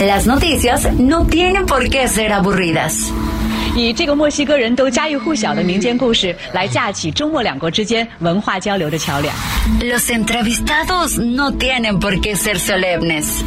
[0.00, 3.12] Las noticias no tienen por qué ser aburridas.
[3.74, 9.34] 以这个墨西哥人都家喻户晓的民间故事来架起中墨两国之间文化交流的桥梁。
[9.80, 13.42] Los entrevistados no tienen por qué ser solemnes.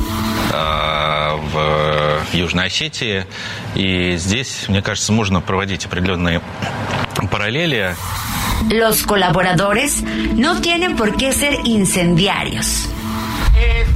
[0.52, 3.26] э, в Южной Осетии.
[3.76, 6.42] И здесь, мне кажется, можно проводить определенные
[7.32, 7.96] параллели.
[8.70, 10.04] Los colaboradores
[10.36, 12.90] no tienen por qué ser incendiarios.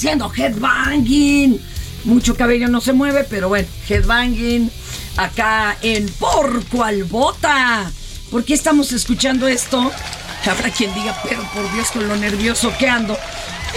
[0.00, 1.60] Haciendo headbanging.
[2.04, 4.70] Mucho cabello no se mueve, pero bueno, headbanging
[5.18, 7.92] acá en Por Cual Bota.
[8.30, 9.92] ¿Por qué estamos escuchando esto?
[10.50, 13.14] Habrá quien diga, pero por Dios con lo nervioso que ando.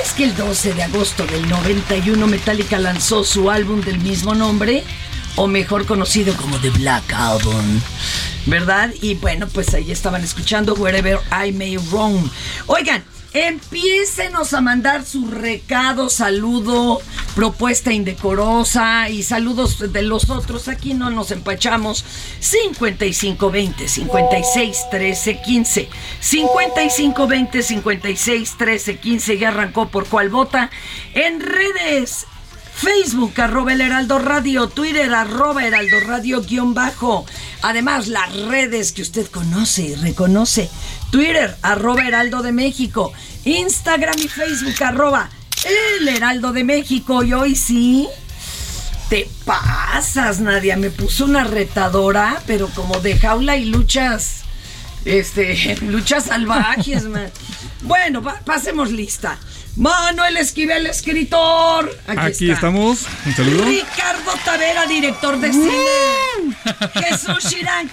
[0.01, 4.85] Es que el 12 de agosto del 91 Metallica lanzó su álbum del mismo nombre,
[5.35, 7.81] o mejor conocido como The Black Album.
[8.45, 8.93] ¿Verdad?
[9.01, 12.29] Y bueno, pues ahí estaban escuchando Wherever I May Roam.
[12.67, 13.03] Oigan,
[13.33, 17.01] empiécenos a mandar su recado, saludo,
[17.35, 20.67] propuesta indecorosa y saludos de los otros.
[20.67, 22.05] Aquí no nos empachamos.
[22.39, 25.89] 5520 56 13 15.
[26.19, 29.37] 5520 56 13 15.
[29.37, 30.69] Ya arrancó por cual vota.
[31.13, 32.27] En redes.
[32.75, 37.23] Facebook, arroba el Heraldo Radio, Twitter, arroba Heraldo Radio guion bajo.
[37.61, 40.69] Además, las redes que usted conoce y reconoce.
[41.13, 43.13] Twitter, arroba Heraldo de México.
[43.45, 45.29] Instagram y Facebook, arroba
[45.99, 47.21] el Heraldo de México.
[47.23, 48.07] Y hoy sí,
[49.09, 50.75] te pasas, Nadia.
[50.75, 54.41] Me puso una retadora, pero como de jaula y luchas,
[55.05, 57.31] este, luchas salvajes, man.
[57.83, 59.37] Bueno, pa- pasemos lista.
[59.75, 61.95] Manuel Esquivel, escritor.
[62.07, 62.53] Aquí, Aquí está.
[62.55, 63.01] estamos.
[63.25, 63.65] Un saludo.
[63.65, 66.55] Ricardo Tavera, director de cine.
[66.93, 67.87] Jesús Chirac.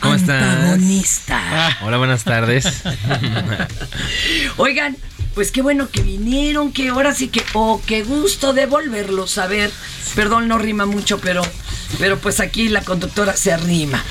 [0.00, 0.42] ¿Cómo estás?
[0.42, 1.76] Antagonista.
[1.82, 2.66] Hola, buenas tardes.
[4.56, 4.96] Oigan,
[5.34, 9.46] pues qué bueno que vinieron, que ahora sí que, oh, qué gusto de volverlos a
[9.46, 9.70] ver.
[10.14, 11.42] Perdón, no rima mucho, pero,
[11.98, 14.02] pero pues aquí la conductora se arrima.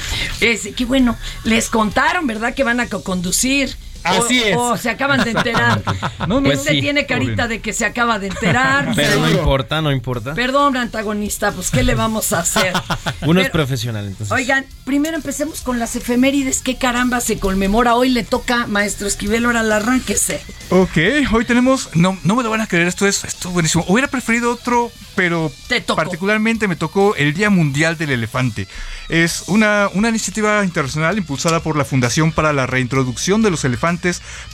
[0.42, 2.54] Es, qué bueno, les contaron, ¿verdad?
[2.54, 3.76] Que van a co-conducir.
[4.04, 4.58] Así O- es.
[4.58, 5.82] O se acaban de enterar.
[6.28, 6.82] No, no, este sí.
[6.82, 8.92] tiene carita de que se acaba de enterar.
[8.96, 10.34] Pero no importa, no importa.
[10.34, 12.74] Perdón, antagonista, pues ¿qué le vamos a hacer?
[13.22, 14.32] Uno es profesional, entonces.
[14.32, 16.62] Oigan, primero empecemos con las efemérides.
[16.62, 17.96] ¿Qué caramba se conmemora?
[17.96, 20.42] Hoy le toca, maestro Esquivel, ahora la arránquese.
[20.70, 20.98] Ok,
[21.32, 21.90] hoy tenemos.
[21.96, 23.86] No, no me lo van a creer, esto es, esto es buenísimo.
[23.88, 28.68] Hubiera preferido otro, pero Te particularmente me tocó el Día Mundial del Elefante.
[29.10, 33.87] Es una, una iniciativa internacional impulsada por la Fundación para la Reintroducción de los Elefantes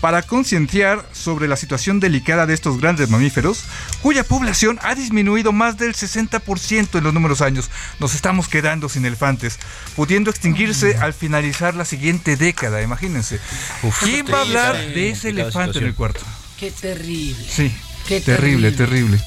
[0.01, 3.63] para concienciar sobre la situación delicada de estos grandes mamíferos,
[4.01, 7.69] cuya población ha disminuido más del 60% en los números años.
[7.99, 9.57] Nos estamos quedando sin elefantes,
[9.95, 13.39] pudiendo extinguirse al finalizar la siguiente década, imagínense.
[14.01, 16.21] ¿Quién va a hablar de ese elefante en el cuarto?
[16.59, 17.45] Qué terrible.
[17.49, 17.71] Sí.
[18.07, 19.17] Qué terrible, terrible.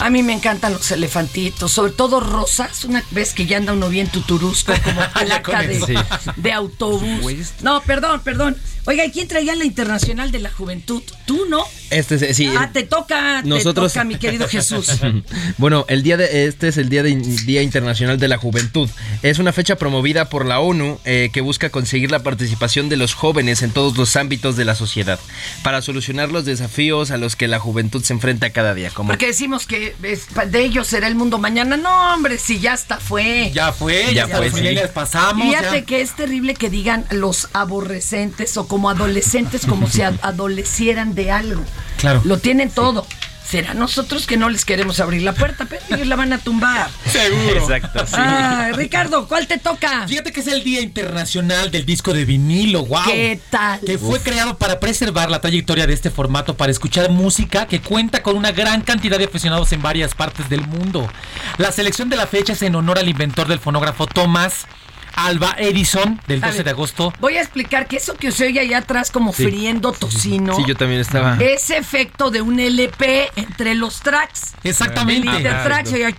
[0.00, 2.84] A mí me encantan los elefantitos, sobre todo rosas.
[2.84, 5.94] Una vez que ya anda uno bien tuturusco, como placa de, Sí.
[6.36, 7.52] de autobús.
[7.62, 8.56] No, perdón, perdón.
[8.86, 11.02] Oiga, ¿y quién traía la Internacional de la Juventud?
[11.24, 11.64] ¿Tú no?
[11.90, 12.50] Este es, sí.
[12.58, 14.88] Ah, te toca, Nosotros- te toca, mi querido Jesús.
[15.58, 18.90] Bueno, el día de este es el día de Día Internacional de la Juventud.
[19.22, 23.14] Es una fecha promovida por la ONU eh, que busca conseguir la participación de los
[23.14, 25.18] jóvenes en todos los ámbitos de la sociedad
[25.62, 28.90] para solucionar los desafíos a los que la juventud se enfrenta cada día.
[28.90, 31.76] Como Porque decimos que es- de ellos será el mundo mañana.
[31.76, 33.50] No, hombre, si ya hasta fue.
[33.54, 34.68] Ya fue, ya, Ya fue, fue, sí.
[34.68, 34.74] sí.
[34.74, 35.46] les pasamos.
[35.46, 35.86] Fíjate ya.
[35.86, 41.30] que es terrible que digan los aborrecentes o como adolescentes, como si ad- adolecieran de
[41.30, 41.62] algo.
[41.96, 42.22] Claro.
[42.24, 43.06] Lo tienen todo.
[43.48, 46.88] Será nosotros que no les queremos abrir la puerta, pero ellos la van a tumbar.
[47.06, 47.60] Seguro.
[47.60, 48.14] Exacto, sí.
[48.16, 50.08] Ah, Ricardo, ¿cuál te toca?
[50.08, 53.04] Fíjate que es el Día Internacional del Disco de Vinilo, wow.
[53.04, 53.78] ¿Qué tal?
[53.86, 58.24] Que fue creado para preservar la trayectoria de este formato, para escuchar música que cuenta
[58.24, 61.08] con una gran cantidad de aficionados en varias partes del mundo.
[61.58, 64.66] La selección de la fecha es en honor al inventor del fonógrafo Thomas
[65.16, 67.12] Alba Edison, del A 12 ver, de agosto.
[67.20, 69.44] Voy a explicar que eso que se oye allá atrás como Sí.
[69.44, 71.36] friendo tocino Sí, yo también estaba.
[71.40, 74.54] es efecto de un LP entre los tracks.
[74.64, 75.28] Exactamente.
[75.28, 76.14] El intertrack oye,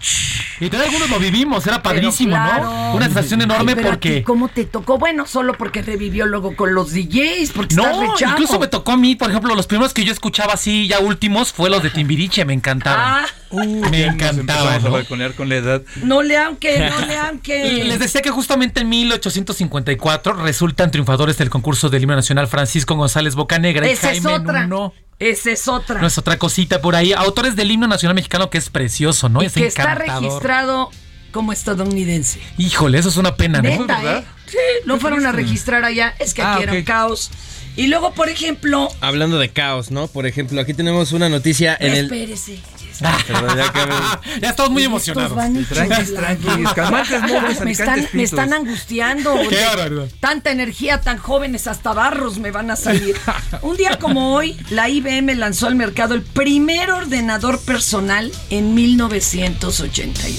[0.60, 2.64] Y todos algunos lo vivimos, era padrísimo, claro.
[2.66, 2.94] ¿no?
[2.96, 4.24] Una sensación enorme Ay, pero a porque...
[4.24, 4.98] ¿Cómo te tocó?
[4.98, 8.32] Bueno, solo porque revivió luego con los DJs, porque estás No, rechavo.
[8.34, 11.52] incluso me tocó a mí, por ejemplo, los primeros que yo escuchaba así, ya últimos,
[11.52, 13.24] fue los de Timbiriche, me encantaban.
[13.26, 14.40] Ah, me encantaban.
[14.40, 14.92] Empezamos a ¿no?
[14.92, 15.82] balconear con la edad.
[16.04, 17.68] no le aunque, no le aunque.
[17.68, 22.96] Y Les decía que justamente en 1854 resultan triunfadores del concurso del himno nacional Francisco
[22.96, 24.68] González Bocanegra y Esa es otra.
[24.68, 24.94] Nuno.
[25.20, 26.02] Esa es otra.
[26.02, 27.14] No es otra cosita por ahí.
[27.14, 29.42] Autores del himno nacional mexicano que es precioso, ¿no?
[29.42, 30.90] y es que está registrado
[31.32, 32.40] como estadounidense.
[32.58, 33.70] Híjole, eso es una pena, ¿no?
[33.70, 34.20] Neta, ¿verdad?
[34.20, 34.26] ¿eh?
[34.48, 36.14] Sí, lo fueron a registrar allá.
[36.20, 36.86] Es que aquí Ah, era un ok.
[36.86, 37.32] caos.
[37.78, 38.88] Y luego, por ejemplo.
[39.02, 40.08] Hablando de caos, ¿no?
[40.08, 42.06] Por ejemplo, aquí tenemos una noticia en el.
[42.06, 42.60] Espérese.
[43.00, 43.34] Ya que-
[44.42, 45.34] ya estamos muy emocionados.
[45.70, 48.08] Tranquis, tranquis, calmantes, moros, me, están,
[48.50, 49.34] me angustiando.
[49.50, 50.08] Qué De barbaridad.
[50.20, 53.16] Tanta energía, tan jóvenes, hasta barros me van a salir.
[53.62, 60.38] Un día como hoy, la IBM lanzó al mercado el primer ordenador personal en 1981.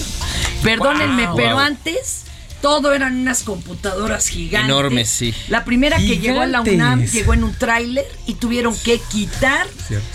[0.63, 1.37] Perdónenme, Wow.
[1.37, 1.59] pero Wow.
[1.61, 2.26] antes
[2.67, 4.69] todo eran unas computadoras gigantes.
[4.69, 5.33] Enormes, sí.
[5.47, 9.69] La primera que llegó a la UNAM llegó en un tráiler y tuvieron que quitar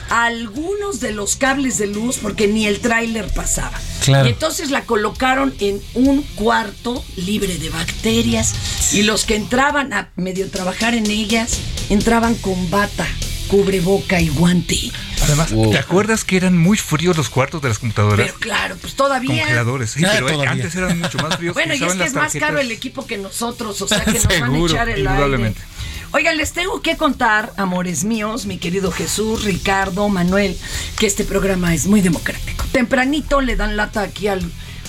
[0.10, 3.80] algunos de los cables de luz porque ni el tráiler pasaba.
[4.04, 4.28] Claro.
[4.28, 10.10] Y entonces la colocaron en un cuarto libre de bacterias y los que entraban a
[10.18, 11.58] medio trabajar en ellas
[11.90, 13.08] entraban con bata,
[13.52, 14.80] cubreboca y guante.
[15.24, 15.72] Además, Wow.
[15.72, 18.26] ¿te acuerdas que eran muy fríos los cuartos de las computadoras?
[18.28, 19.42] Pero claro, pues todavía.
[19.44, 20.52] Congeladores, sí, Ah, pero todavía.
[20.52, 21.54] antes eran mucho más fríos.
[21.62, 24.26] Bueno, y es que es más caro el equipo que nosotros, o sea que nos
[24.40, 25.60] van a echar el indudablemente.
[25.60, 25.72] aire.
[26.14, 30.58] Oigan, les tengo que contar, amores míos, mi querido Jesús, Ricardo, Manuel,
[30.98, 32.64] que este programa es muy democrático.
[32.72, 34.42] Tempranito le dan lata aquí al,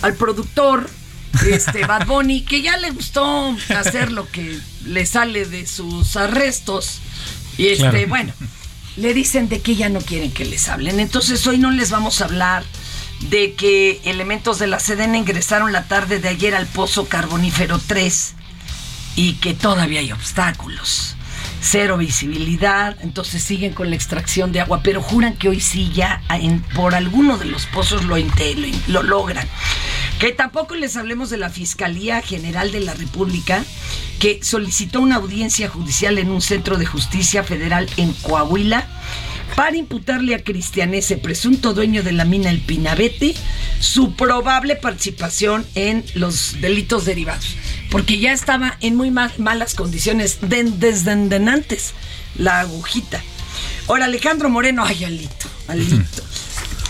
[0.03, 0.89] al productor,
[1.49, 7.01] este Bad Bunny, que ya le gustó hacer lo que le sale de sus arrestos.
[7.59, 8.09] Y este, Claro.
[8.09, 8.33] bueno,
[8.97, 11.01] le dicen de que ya no quieren que les hablen.
[11.01, 12.65] Entonces hoy no les vamos a hablar
[13.31, 18.35] de que elementos de la Sedena ingresaron la tarde de ayer al pozo carbonífero 3
[19.17, 21.17] y que todavía hay obstáculos.
[21.65, 26.21] cero visibilidad, entonces siguen con la extracción de agua, pero juran que hoy sí ya
[26.31, 28.25] en- por alguno de los pozos lo, lo,
[28.89, 29.47] lo logran.
[30.23, 33.65] Que tampoco les hablemos de la Fiscalía General de la República,
[34.21, 38.87] que solicitó una audiencia judicial en un centro de justicia federal en Coahuila
[39.57, 43.35] para imputarle a Cristianese, presunto dueño de la mina El Pinabete,
[43.81, 47.57] su probable participación en los delitos derivados.
[47.91, 51.95] Porque ya estaba en muy ma- malas condiciones de- desde antes
[52.39, 53.21] la agujita.
[53.89, 56.23] Ahora, Alejandro Moreno, ay, Alito, Alito.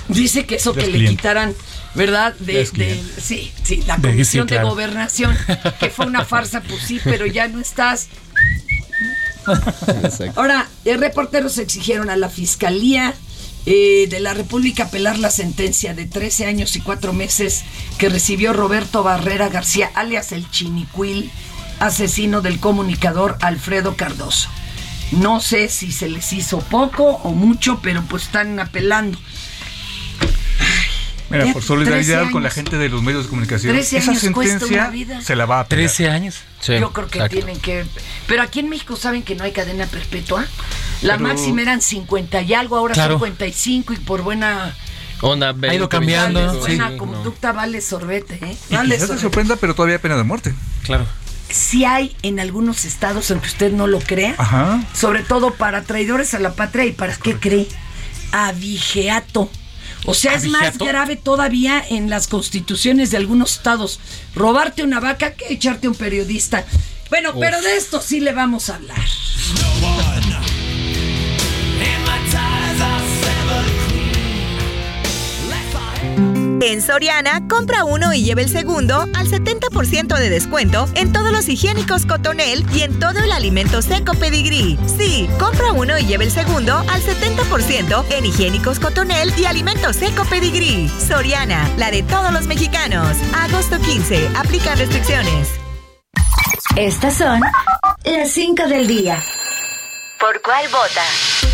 [0.08, 1.54] Dice que eso que le quitaran,
[1.94, 2.34] ¿verdad?
[2.38, 5.36] De, sí, sí, la De- sí, comisión de gobernación,
[5.80, 8.08] que fue una farsa, pues sí, pero ya no estás.
[10.36, 13.14] Ahora, eh, reporteros exigieron a la Fiscalía
[13.66, 17.62] eh, de la República apelar la sentencia de 13 años y 4 meses
[17.98, 21.30] que recibió Roberto Barrera García, alias el Chinicuil,
[21.80, 24.48] asesino del comunicador Alfredo Cardoso.
[25.10, 29.18] No sé si se les hizo poco o mucho, pero pues están apelando.
[31.32, 34.22] Mira, por solidaridad 13 con la gente de los medios de comunicación, 13 esa años
[34.32, 35.20] cuesta sentencia una vida.
[35.22, 35.86] se la va a apelar.
[35.86, 36.36] 13 años.
[36.66, 37.84] Yo creo que tienen que.
[38.26, 40.46] Pero aquí en México saben que no hay cadena perpetua.
[41.02, 43.14] La Pero- máxima eran 50 y algo, ahora Claro.
[43.14, 44.74] 55 y por buena.
[45.20, 46.58] Onda, Ha ido cambiando, Vale, sí.
[46.58, 48.56] buena Sí, conducta vale sorbete, ¿eh?
[48.70, 50.52] Y Vale quizás te sorprenda, pero todavía hay pena de muerte.
[50.82, 51.06] Claro.
[51.48, 54.82] Sí hay en algunos estados, aunque usted no lo crea, Ajá.
[54.94, 57.68] sobre todo para traidores a la patria y para qué cree,
[58.32, 59.50] abigeato.
[60.04, 64.00] O sea, es más grave todavía en las constituciones de algunos estados
[64.34, 66.64] robarte una vaca que echarte un periodista.
[67.10, 68.98] Bueno, pero de esto sí le vamos a hablar.
[76.64, 81.48] En Soriana, compra uno y lleve el segundo al 70% de descuento en todos los
[81.48, 84.78] higiénicos Cotonel y en todo el alimento seco Pedigree.
[84.96, 90.24] Sí, compra uno y lleve el segundo al 70% en higiénicos Cotonel y alimento seco
[90.24, 90.88] Pedigree.
[90.88, 93.16] Soriana, la de todos los mexicanos.
[93.34, 95.48] Agosto 15, aplican restricciones.
[96.76, 97.40] Estas son
[98.04, 99.20] las 5 del día.
[100.20, 101.51] ¿Por cuál vota?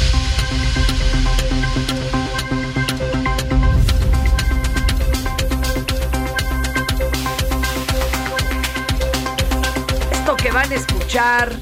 [10.48, 11.52] Que van a escuchar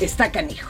[0.00, 0.68] está canijo.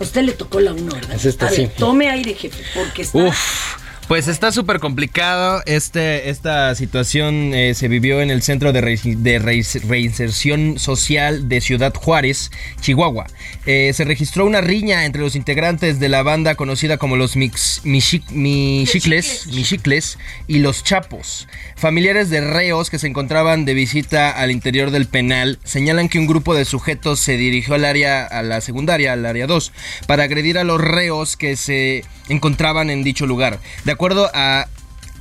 [0.00, 1.14] A usted le tocó la 1, ¿verdad?
[1.14, 1.70] Es esta, A ver, sí.
[1.76, 3.18] Tome aire, jefe, porque está.
[3.18, 3.76] Uf,
[4.12, 5.62] pues está súper complicado.
[5.64, 11.48] Este, esta situación eh, se vivió en el Centro de, Re- de Re- Reinserción Social
[11.48, 12.50] de Ciudad Juárez,
[12.82, 13.26] Chihuahua.
[13.64, 17.80] Eh, se registró una riña entre los integrantes de la banda conocida como los Mix,
[17.86, 21.48] Michi- Michicles, Michicles y los Chapos.
[21.74, 26.26] Familiares de reos que se encontraban de visita al interior del penal señalan que un
[26.26, 29.72] grupo de sujetos se dirigió al área, a la secundaria, al área 2,
[30.06, 33.58] para agredir a los reos que se encontraban en dicho lugar.
[33.84, 34.66] De acuerdo a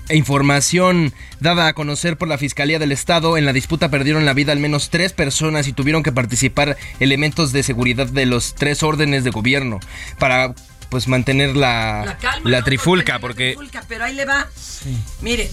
[0.10, 4.54] información dada a conocer por la Fiscalía del Estado, en la disputa perdieron la vida
[4.54, 9.24] al menos tres personas y tuvieron que participar elementos de seguridad de los tres órdenes
[9.24, 9.80] de gobierno
[10.18, 10.56] para
[10.90, 12.66] pues mantener la, La calma, la ¿no?
[12.66, 14.48] trifulca, La porque trifulca, pero ahí le va.
[15.22, 15.48] Miren,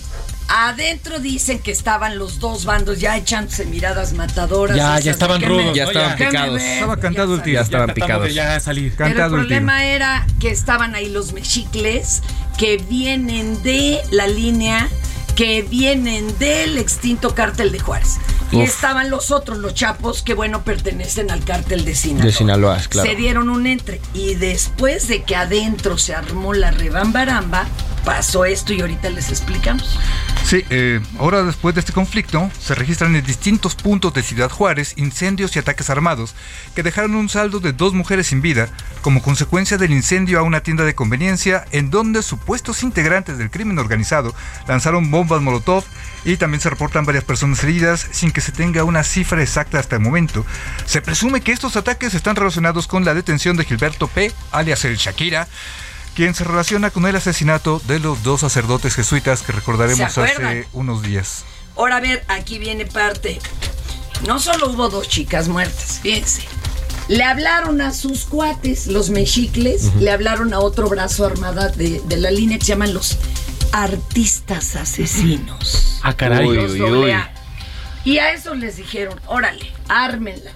[0.48, 4.74] adentro dicen que estaban los dos bandos ya echándose miradas matadoras.
[4.74, 6.62] Ya, ya estaban rudos, ya estaban me picados.
[6.62, 7.54] Estaba cantado el ya tiro.
[7.56, 8.34] ya estaban picados.
[8.34, 8.94] ya salir.
[8.96, 12.22] Pero el problema era que estaban ahí los mexicles
[12.58, 14.88] que vienen de la línea,
[15.36, 18.18] que vienen del extinto cártel de Juárez.
[18.50, 22.26] Y estaban los otros, los chapos, que bueno, pertenecen al cártel de Sinaloa.
[22.26, 23.08] De Sinaloa, claro.
[23.08, 24.00] Se dieron un entre.
[24.12, 27.66] Y después de que adentro se armó la rebambaramba,
[28.04, 29.98] pasó esto y ahorita les explicamos.
[30.44, 34.94] Sí, eh, ahora después de este conflicto, se registran en distintos puntos de Ciudad Juárez
[34.96, 36.34] incendios y ataques armados
[36.74, 38.68] que dejaron un saldo de dos mujeres sin vida
[39.02, 43.78] como consecuencia del incendio a una tienda de conveniencia en donde supuestos integrantes del crimen
[43.78, 44.34] organizado
[44.66, 45.84] lanzaron bombas molotov
[46.24, 49.96] y también se reportan varias personas heridas sin que se tenga una cifra exacta hasta
[49.96, 50.44] el momento.
[50.86, 54.96] Se presume que estos ataques están relacionados con la detención de Gilberto P., alias el
[54.96, 55.48] Shakira,
[56.18, 61.00] quien se relaciona con el asesinato de los dos sacerdotes jesuitas que recordaremos hace unos
[61.00, 61.44] días.
[61.76, 63.38] Ahora a ver, aquí viene parte.
[64.26, 66.42] No solo hubo dos chicas muertas, fíjense.
[67.06, 72.16] Le hablaron a sus cuates, los mexicles, le hablaron a otro brazo armada de, de
[72.16, 73.16] la línea que se llaman los
[73.70, 76.00] artistas asesinos.
[76.02, 76.48] Ah, caray.
[76.48, 77.14] Uy, uy.
[78.04, 80.50] Y a eso les dijeron, órale, ármenla.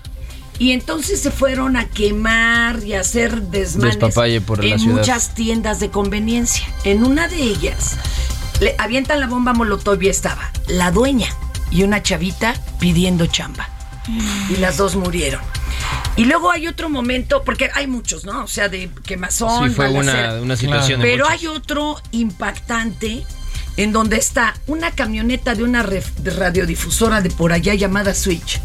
[0.62, 4.98] Y entonces se fueron a quemar y a hacer desmanes Despapalle por la en ciudad.
[4.98, 6.64] muchas tiendas de conveniencia.
[6.84, 7.96] En una de ellas,
[8.60, 11.26] le avientan la bomba molotov y estaba la dueña
[11.72, 13.68] y una chavita pidiendo chamba.
[14.50, 15.40] Y las dos murieron.
[16.14, 18.44] Y luego hay otro momento, porque hay muchos, ¿no?
[18.44, 21.40] O sea, de quemazón, Sí, fue una, una situación de Pero muchos.
[21.40, 23.24] hay otro impactante
[23.76, 28.60] en donde está una camioneta de una radiodifusora de por allá llamada Switch,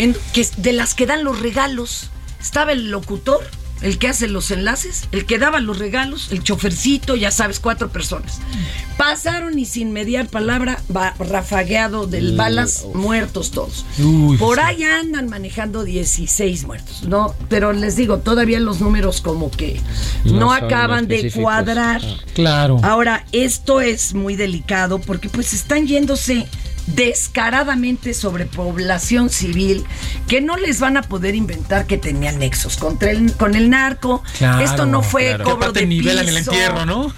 [0.00, 2.10] en, que de las que dan los regalos.
[2.40, 3.42] Estaba el locutor,
[3.82, 7.90] el que hace los enlaces, el que daba los regalos, el chofercito, ya sabes, cuatro
[7.90, 8.40] personas.
[8.96, 13.84] Pasaron y sin mediar palabra, va rafagueado del Mm, balas, muertos todos.
[14.38, 17.34] Por ahí andan manejando 16 muertos, ¿no?
[17.50, 19.80] Pero les digo, todavía los números como que
[20.24, 22.00] no, acaban de cuadrar.
[22.32, 22.80] Claro.
[22.82, 26.46] Ahora, esto es muy delicado porque pues están yéndose
[26.86, 29.84] descaradamente sobre población civil
[30.28, 34.22] que no les van a poder inventar que tenían nexos contra el, con el narco.
[34.38, 35.44] Claro, esto no fue claro.
[35.44, 36.52] cobro de nivelan el piso.
[36.52, 37.14] entierro, ¿no?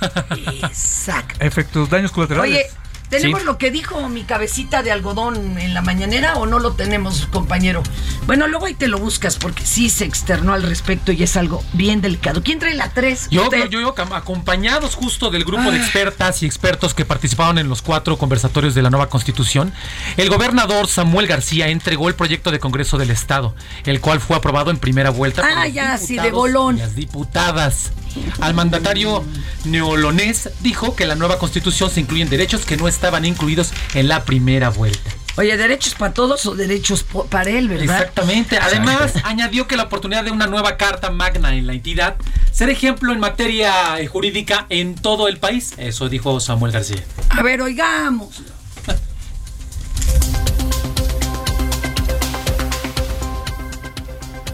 [0.62, 1.34] Exacto.
[1.44, 2.50] Efectos, daños colaterales.
[2.50, 2.66] Oye,
[3.12, 3.46] ¿tenemos Sí.
[3.46, 7.82] lo que dijo mi cabecita de algodón en la mañanera o no lo tenemos, compañero?
[8.26, 11.62] Bueno, luego ahí te lo buscas porque sí se externó al respecto y es algo
[11.74, 12.42] bien delicado.
[12.42, 13.28] ¿Quién trae la 3?
[13.30, 17.82] Yo, yo, yo, acompañados justo del grupo de expertas y expertos que participaron en los
[17.82, 19.72] cuatro conversatorios de la nueva constitución,
[20.16, 23.54] el gobernador Samuel García entregó el proyecto de Congreso del Estado,
[23.84, 25.42] el cual fue aprobado en primera vuelta.
[25.42, 26.78] por Ah, los ya, sí, de bolón.
[26.78, 27.92] Las diputadas.
[28.40, 29.24] Al mandatario
[29.64, 34.24] neolonés dijo que la nueva constitución se incluyen derechos que no estaban incluidos en la
[34.24, 35.10] primera vuelta.
[35.36, 37.84] Oye, derechos para todos o derechos para él, ¿verdad?
[37.84, 38.58] Exactamente.
[38.58, 42.16] Además, añadió que la oportunidad de una nueva carta magna en la entidad
[42.50, 45.72] será ejemplo en materia eh, jurídica en todo el país.
[45.78, 47.02] Eso dijo Samuel García.
[47.30, 48.42] A ver, oigamos.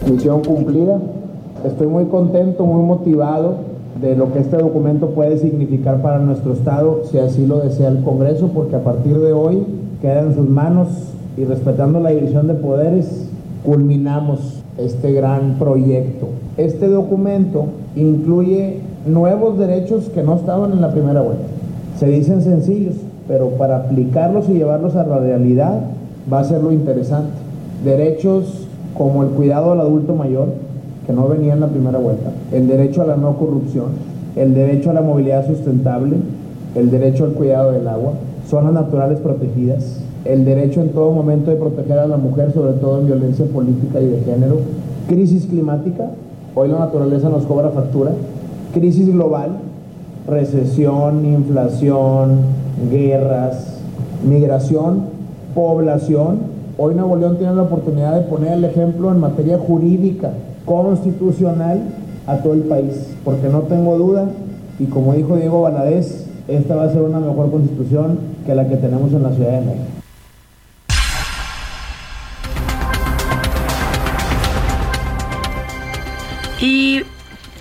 [0.05, 1.28] Misión cumplida.
[1.65, 3.55] Estoy muy contento, muy motivado
[4.01, 8.01] de lo que este documento puede significar para nuestro Estado, si así lo desea el
[8.03, 9.65] Congreso, porque a partir de hoy
[10.01, 10.87] queda en sus manos
[11.35, 13.27] y respetando la división de poderes,
[13.65, 16.27] culminamos este gran proyecto.
[16.55, 21.43] Este documento incluye nuevos derechos que no estaban en la primera vuelta.
[21.97, 22.95] Se dicen sencillos,
[23.27, 25.81] pero para aplicarlos y llevarlos a la realidad
[26.31, 27.33] va a ser lo interesante.
[27.83, 28.67] Derechos
[28.97, 30.47] como el cuidado al adulto mayor,
[31.09, 33.87] que no venía en la primera vuelta, el derecho a la no corrupción,
[34.35, 36.17] el derecho a la movilidad sustentable,
[36.75, 38.13] el derecho al cuidado del agua,
[38.47, 42.99] zonas naturales protegidas, el derecho en todo momento de proteger a la mujer, sobre todo
[42.99, 44.57] en violencia política y de género,
[45.07, 46.11] crisis climática,
[46.53, 48.11] hoy la naturaleza nos cobra factura,
[48.71, 49.53] crisis global,
[50.27, 52.41] recesión, inflación,
[52.91, 53.79] guerras,
[54.23, 55.05] migración,
[55.55, 56.59] población.
[56.77, 60.33] Hoy Nuevo León tiene la oportunidad de poner el ejemplo en materia jurídica,
[60.65, 61.81] constitucional
[62.27, 62.93] a todo el país,
[63.23, 64.29] porque no tengo duda,
[64.77, 68.77] y como dijo Diego Valadez, esta va a ser una mejor constitución que la que
[68.77, 69.85] tenemos en la Ciudad de México.
[76.61, 77.03] Y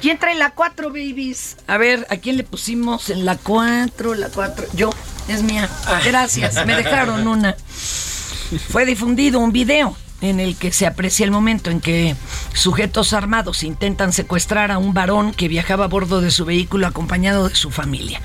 [0.00, 1.56] ¿quién trae la 4, babies?
[1.66, 4.14] A ver, ¿a quién le pusimos en la 4?
[4.14, 4.66] La 4.
[4.74, 4.90] Yo,
[5.28, 5.68] es mía.
[6.04, 7.54] Gracias, me dejaron una.
[8.68, 12.16] Fue difundido un video en el que se aprecia el momento en que
[12.52, 17.48] sujetos armados intentan secuestrar a un varón que viajaba a bordo de su vehículo acompañado
[17.48, 18.20] de su familia.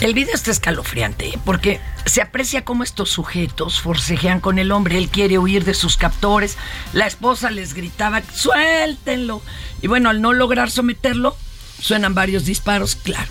[0.00, 1.38] El video está escalofriante ¿eh?
[1.44, 4.98] porque se aprecia cómo estos sujetos forcejean con el hombre.
[4.98, 6.58] Él quiere huir de sus captores.
[6.92, 9.40] La esposa les gritaba, suéltenlo.
[9.80, 11.36] Y bueno, al no lograr someterlo,
[11.80, 13.30] suenan varios disparos, claro,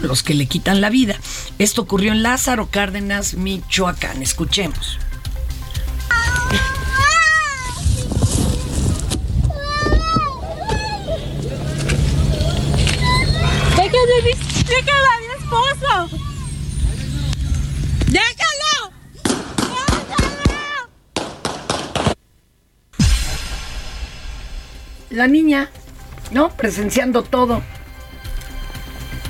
[0.00, 1.18] los que le quitan la vida.
[1.58, 4.22] Esto ocurrió en Lázaro Cárdenas, Michoacán.
[4.22, 4.98] Escuchemos.
[14.66, 16.18] ¡Déjalo, mi- déjalo a mi esposo!
[18.06, 18.92] ¡Déjalo!
[25.10, 25.70] La niña,
[26.32, 26.50] ¿no?
[26.50, 27.62] Presenciando todo.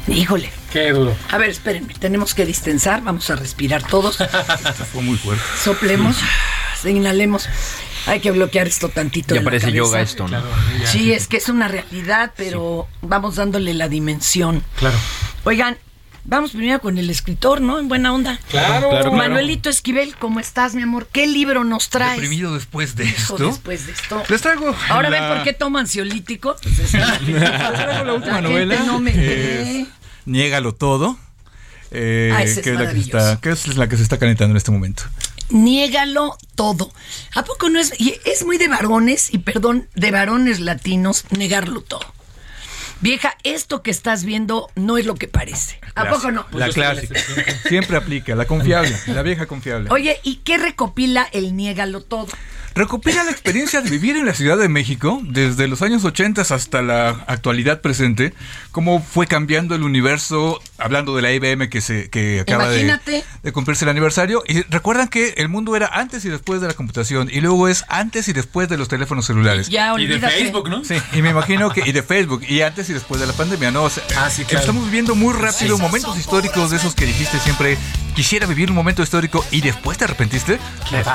[0.09, 0.51] Híjole.
[0.73, 1.15] Qué duro.
[1.31, 4.17] A ver, espérenme, tenemos que distensar, vamos a respirar todos.
[4.93, 5.43] Fue muy fuerte.
[5.63, 6.17] Soplemos,
[6.85, 7.49] inhalemos.
[8.07, 9.35] Hay que bloquear esto tantito.
[9.35, 9.77] Ya en la parece cabeza.
[9.77, 10.43] yoga esto, ¿no?
[10.87, 14.63] Sí, es que es una realidad, pero vamos dándole la dimensión.
[14.79, 14.97] Claro.
[15.45, 15.79] Oigan,
[16.25, 17.79] vamos primero con el escritor, ¿no?
[17.79, 18.39] En buena onda.
[18.51, 19.13] Claro, claro, claro.
[19.13, 21.09] Manuelito Esquivel, ¿cómo estás, mi amor?
[21.11, 22.21] ¿Qué libro nos traes?
[22.21, 23.47] Deprimido después de Hijo, esto.
[23.49, 24.23] después de esto.
[24.29, 24.75] Les traigo.
[24.91, 26.57] Ahora la- ven por qué tomo ansiolítico.
[26.63, 28.75] Pues es- la última La novela.
[28.77, 29.89] gente no me es.
[30.27, 31.19] Niégalo todo.
[31.91, 34.53] eh, Ah, es que, es la que, está, que es la que se está calentando
[34.53, 35.05] en este momento.
[35.51, 36.93] Niégalo todo.
[37.35, 37.99] ¿A poco no es?
[38.01, 42.15] y es muy de varones, y perdón, de varones latinos, negarlo todo.
[43.01, 45.79] Vieja, esto que estás viendo no es lo que parece.
[45.95, 46.47] ¿A poco no?
[46.53, 47.21] La clásica.
[47.69, 48.35] Siempre aplica.
[48.35, 48.97] La confiable.
[49.09, 49.91] La vieja confiable.
[49.91, 52.29] Oye, ¿y qué recopila el niégalo todo?
[52.75, 56.83] Recopila la experiencia de vivir en la Ciudad de México desde los años 80 hasta
[56.83, 58.35] la actualidad presente,
[58.71, 62.99] cómo fue cambiando el universo, hablando de la IBM que se que acaba de,
[63.53, 64.43] cumplirse el aniversario.
[64.47, 67.85] Y recuerdan que el mundo era antes y después de la computación, y luego es
[67.89, 69.69] antes y después de los teléfonos celulares.
[69.69, 70.25] Ya, Y de.
[70.25, 70.85] Facebook, ¿no?
[70.85, 73.71] Sí, y me imagino que, y de Facebook, y antes y después de la pandemia,
[73.71, 73.85] ¿no?
[73.85, 74.59] O sea, claro.
[74.59, 77.77] Estamos viviendo muy rápido momentos históricos de esos que dijiste siempre,
[78.15, 80.59] quisiera vivir un momento histórico y después te arrepentiste.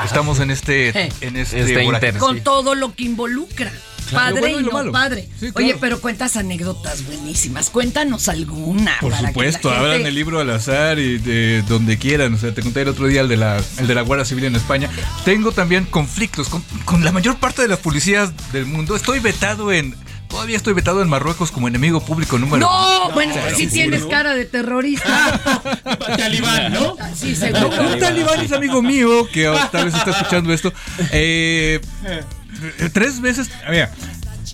[0.06, 1.12] Estamos en este, Eh.
[1.22, 3.72] en este, Este inter- Con todo lo que involucra.
[4.10, 4.92] Claro, Padre bueno y no malo.
[4.92, 5.30] padre.
[5.40, 5.68] Sí, claro.
[5.68, 7.70] Oye, pero cuentas anécdotas buenísimas.
[7.70, 8.98] Cuéntanos alguna.
[9.02, 12.34] Por para supuesto, gente- abran el libro al azar y de donde quieran.
[12.34, 14.46] O sea, te conté el otro día el de la, el de la Guardia Civil
[14.46, 14.90] en España.
[15.26, 18.96] Tengo también conflictos con, con la mayor parte de las policías del mundo.
[18.96, 19.96] Estoy vetado en.
[20.30, 23.14] Todavía estoy vetado en Marruecos como enemigo público número No, uno.
[23.16, 25.42] bueno, Te pues lo sí tienes cara de terrorista.
[26.18, 26.96] Talibán, ¿no?
[27.16, 27.90] Sí, No, seguro.
[27.94, 30.72] un talibán es amigo mío que ahora tal vez está escuchando esto.
[31.12, 32.24] Eh, eh,
[32.94, 33.50] tres veces.
[33.70, 33.92] Mira,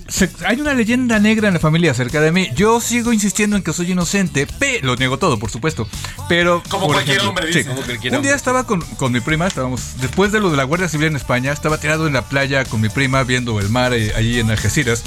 [0.08, 2.50] se- hay una leyenda negra en la familia acerca de mí.
[2.56, 5.88] Yo sigo insistiendo en que soy inocente, pero lo niego todo, por supuesto.
[6.30, 7.66] Pero Como cualquier hombre, dice.
[7.66, 8.30] Como cualquier un hombre.
[8.30, 11.16] día estaba con, con mi prima, estábamos después de lo de la Guardia Civil en
[11.16, 14.50] España, estaba tirado en la playa con mi prima viendo el mar eh, allí en
[14.52, 15.04] Algeciras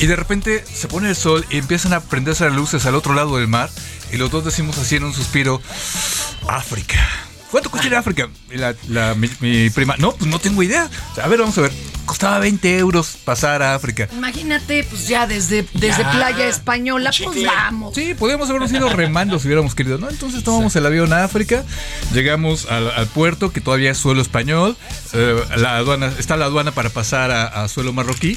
[0.00, 3.14] y de repente se pone el sol y empiezan a prenderse las luces al otro
[3.14, 3.70] lado del mar
[4.12, 5.60] y los dos decimos así en un suspiro,
[6.48, 7.06] África.
[7.56, 8.28] ¿Cuánto cuesta ir a África?
[8.52, 10.90] Y la, la- mi, mi prima, no, pues no tengo idea.
[11.12, 11.72] O sea, a ver, vamos a ver.
[12.04, 14.08] Costaba 20 euros pasar a África.
[14.12, 16.10] Imagínate, pues ya desde, desde Ya.
[16.12, 17.94] Playa Española, pues vamos.
[17.94, 20.10] Sí, podríamos habernos ido remando si hubiéramos querido, ¿no?
[20.10, 21.64] Entonces tomamos el avión a África,
[22.12, 24.76] llegamos al, al puerto, que todavía es suelo español,
[25.14, 28.36] eh, la aduana, está la aduana para pasar a, a suelo marroquí,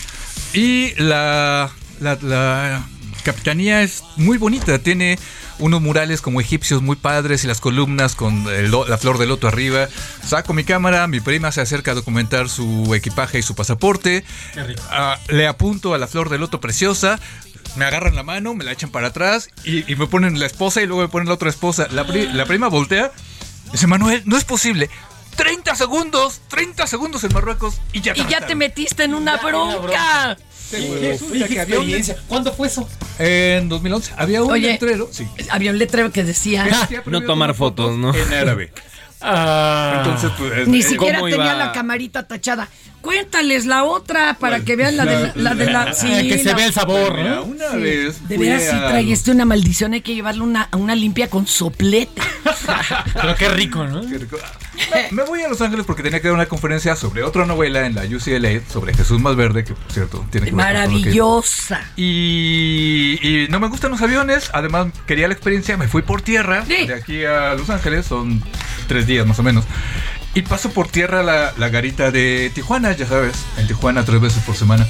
[0.54, 2.84] y la, la, la
[3.24, 5.20] capitanía es muy bonita, tiene
[5.60, 9.48] unos murales como egipcios muy padres y las columnas con el la flor de loto
[9.48, 9.88] arriba.
[10.26, 14.24] Saco mi cámara, mi prima se acerca a documentar su equipaje y su pasaporte.
[14.54, 14.82] Qué rico.
[14.90, 17.20] Ah, le apunto a la flor de loto preciosa.
[17.76, 20.82] Me agarran la mano, me la echan para atrás y, y me ponen la esposa
[20.82, 21.88] y luego me ponen la otra esposa.
[21.92, 23.12] La, pri- la prima voltea
[23.68, 24.90] y dice, Manuel, no es posible.
[25.36, 28.58] 30 segundos, 30 segundos en Marruecos y ya te Y ya te arrestaron".
[28.58, 30.36] metiste en una bronca.
[32.28, 32.88] ¿Cuándo fue eso?
[33.18, 35.10] En 2011 había un Oye, letrero.
[35.12, 35.28] Sí.
[35.50, 36.66] Había un letrero que decía.
[37.06, 38.14] No tomar fotos, ¿no?
[38.14, 38.72] En árabe.
[39.22, 41.54] Entonces, pues, Ni siquiera ¿cómo tenía iba?
[41.56, 42.70] la camarita tachada.
[43.02, 45.94] Cuéntales la otra para que vean la de la, la de la.
[45.94, 47.44] sí, que se vea el sabor, Mira, ¿no?
[47.44, 47.78] una Sí.
[47.78, 51.30] vez De veras, si a- traíste una maldición, hay que llevarle una, a una limpia
[51.30, 52.22] con soplete.
[53.14, 54.02] Pero qué rico, ¿no?
[54.02, 54.38] Qué rico.
[55.12, 57.96] Me, voy a Los Ángeles porque tenía que dar una conferencia sobre otra novela en
[57.96, 61.82] la UCLA sobre Jesús Más Verde, que por cierto tiene que ver con que- Maravillosa.
[61.98, 66.66] Y, y no me gustan los aviones, además quería la experiencia, me fui por tierra,
[66.66, 66.86] Sí.
[66.88, 68.42] de aquí a Los Ángeles, son
[68.88, 69.66] tres días más o menos.
[70.36, 74.44] Y paso por tierra la, la garita de Tijuana, ya sabes, en Tijuana tres veces
[74.44, 74.88] por semana.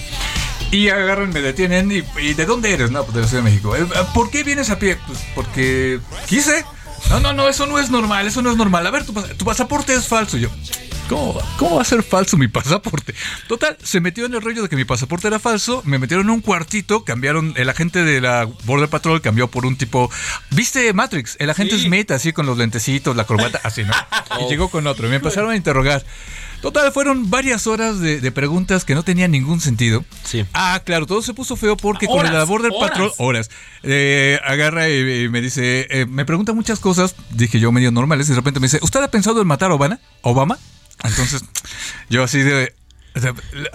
[0.71, 2.91] Y agarran, me detienen y, y ¿de dónde eres?
[2.91, 3.75] No, pues de la Ciudad de México.
[3.75, 4.97] "Eh, ¿Por qué vienes a pie?
[5.07, 6.63] Pues porque quise.
[7.09, 8.85] No, no, no, eso no es normal, eso no es normal.
[8.85, 10.37] A ver, tu, pas- tu pasaporte es falso.
[10.37, 10.49] Yo,
[11.07, 11.43] ¿Cómo va?
[11.57, 13.15] ¿Cómo va a ser falso mi pasaporte?
[13.47, 16.29] Total, se metió en el rollo de que mi pasaporte era falso, me metieron en
[16.29, 20.11] un cuartito, cambiaron, el agente de la Border Patrol cambió por un tipo,
[20.51, 21.35] ¿viste Matrix?
[21.39, 23.93] El agente Smith, así con los lentecitos, la corbata, así, ¿no?
[24.45, 26.05] Y llegó con otro, y me empezaron a interrogar.
[26.61, 30.03] Total, fueron varias horas de, de preguntas que no tenían ningún sentido.
[30.23, 30.45] Sí.
[30.53, 32.89] Ah, claro, todo se puso feo porque con Horas, el Border horas.
[32.89, 33.49] Patrol, horas,
[33.83, 38.27] eh, agarra y, y me dice, eh, me pregunta muchas cosas, dije yo medio normales,
[38.27, 39.99] y de repente me dice, ¿usted ha pensado en matar a Obama?
[40.21, 40.57] ¿Obama?
[41.03, 41.43] Entonces,
[42.09, 42.73] yo así de...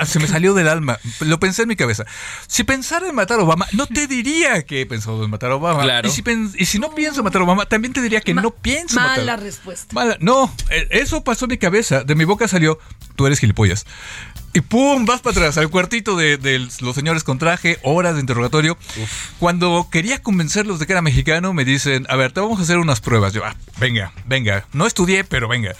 [0.06, 0.98] Se me salió del alma.
[1.20, 2.04] Lo pensé en mi cabeza.
[2.46, 5.56] Si pensara en matar a Obama, no te diría que he pensado en matar a
[5.56, 5.82] Obama.
[5.82, 6.08] Claro.
[6.08, 6.22] Y si,
[6.56, 9.36] y si no pienso matar a Obama, también te diría que no pienso matar Mala
[9.36, 9.92] respuesta.
[9.92, 10.16] Mala.
[10.20, 12.04] No, eh, eso pasó en mi cabeza.
[12.04, 12.78] De mi boca salió,
[13.16, 13.86] tú eres gilipollas.
[14.56, 18.20] Y pum, vas para atrás, al cuartito de, de los señores con traje, horas de
[18.20, 18.78] interrogatorio.
[19.40, 22.78] Cuando quería convencerlos de que era mexicano, me dicen, a ver, te vamos a hacer
[22.78, 23.32] unas pruebas.
[23.32, 24.64] Yo, ah, venga, venga.
[24.72, 25.74] No estudié, pero venga.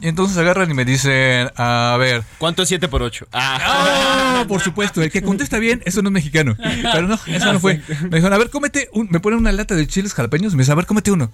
[0.00, 3.28] Y entonces agarran y me dicen, a ver, ¿Cuánto es 7 por 8?
[3.32, 6.54] Ah, por supuesto, el que contesta bien, eso no es mexicano.
[6.58, 7.80] Pero no, eso no fue.
[8.02, 10.62] Me dijeron, a ver, cómete, un- me ponen una lata de chiles jalapeños y me
[10.62, 11.30] dicen, a ver, cómete uno.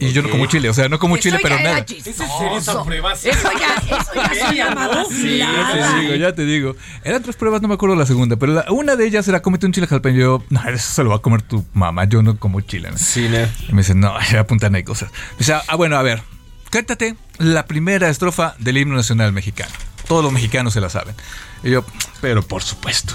[0.00, 1.80] Y yo no como chile, o sea, no como Eso chile, pero nada.
[1.80, 6.76] Eso ya, eso ya Sí, ya te digo, ya te digo.
[7.02, 9.66] Eran tres pruebas, no me acuerdo la segunda, pero la- una de ellas era cómete
[9.66, 10.16] un chile jalapeño.
[10.16, 12.90] Y Yo, no, eso se lo va a comer tu mamá, yo no como chile.
[12.92, 12.96] ¿no?".
[12.96, 13.38] Sí, no.
[13.68, 15.10] Y me dicen, no, ya apuntan ahí cosas.
[15.32, 16.22] Me dice, ah, bueno, a ver,
[16.70, 19.72] cántate la primera estrofa del himno nacional mexicano.
[20.06, 21.14] Todos los mexicanos se la saben.
[21.62, 21.84] Y yo,
[22.20, 23.14] pero por supuesto.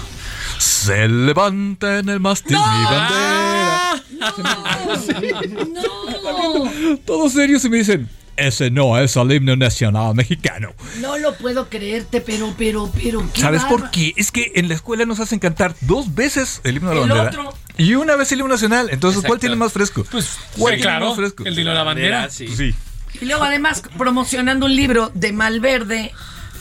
[0.58, 4.02] Se levanta en el mástil mi bandera.
[7.04, 10.72] Todos serios y me dicen, ese no es el himno nacional mexicano.
[11.00, 13.24] No lo puedo creerte, pero, pero, pero.
[13.32, 14.12] qué ¿Sabes por qué?
[14.16, 17.08] Es que en la escuela nos hacen cantar dos veces el himno de la El
[17.08, 17.48] bandera.
[17.48, 17.58] otro.
[17.76, 18.88] Y una vez el himno nacional.
[18.90, 20.04] Entonces, ¿cuál tiene más fresco?
[20.10, 21.44] Pues, ¿cuál sí, tiene claro, más fresco?
[21.44, 22.30] el de la bandera.
[22.30, 22.46] sí.
[22.46, 22.74] Pues sí,
[23.20, 26.12] Y luego, además, promocionando un libro de Malverde.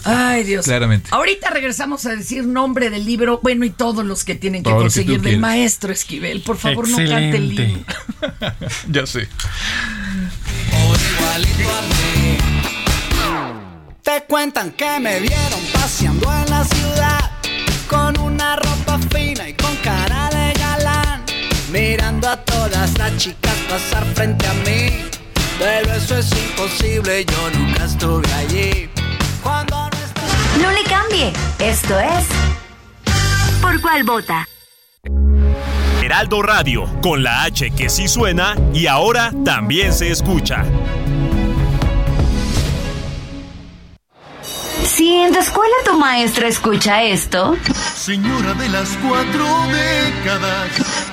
[0.04, 0.66] Ay, Dios.
[0.66, 1.10] Claramente.
[1.12, 4.82] Ahorita regresamos a decir nombre del libro, bueno, y todos los que tienen que Todo
[4.82, 6.42] conseguir del maestro Esquivel.
[6.42, 7.86] Por favor, no cante el himno.
[8.89, 9.30] ya sé.
[14.04, 17.32] Te cuentan que me vieron paseando en la ciudad
[17.88, 21.24] con una ropa fina y con cara de galán,
[21.72, 25.12] mirando a todas las chicas pasar frente a mí.
[25.60, 28.89] Pero eso es imposible, yo nunca estuve allí.
[29.42, 31.34] Cuando no estás No le cambie.
[31.60, 32.28] Esto es
[33.62, 34.48] ¿Por cuál vota?
[36.02, 40.66] Heraldo Radio, con la H que sí suena y ahora también se escucha.
[44.86, 47.56] Si en tu escuela tu maestra escucha esto,
[47.96, 51.12] Señora de las cuatro décadas.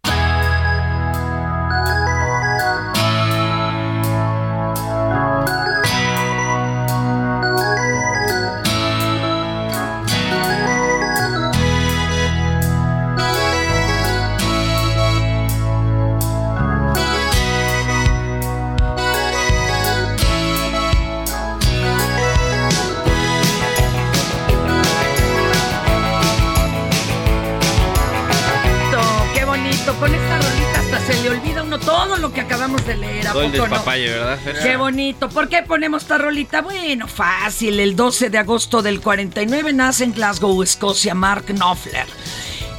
[33.31, 33.31] Acabamos de leer.
[33.31, 33.73] ¿A Todo el poco no?
[33.75, 34.59] despapalle, ¿verdad, Fer?
[34.61, 35.29] Qué bonito.
[35.29, 36.61] ¿Por qué ponemos esta rolita?
[36.61, 37.79] Bueno, fácil.
[37.79, 42.05] El 12 de agosto del 49 nace en Glasgow, Escocia, Mark Knopfler.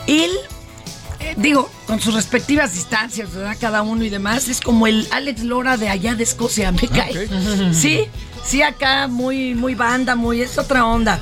[0.07, 0.31] Él,
[1.21, 3.57] eh, digo, con sus respectivas distancias, ¿verdad?
[3.61, 7.29] Cada uno y demás, es como el Alex Lora de allá de Escocia, me cae.
[7.73, 8.07] Sí,
[8.45, 11.21] sí, acá muy, muy banda, muy, es otra onda.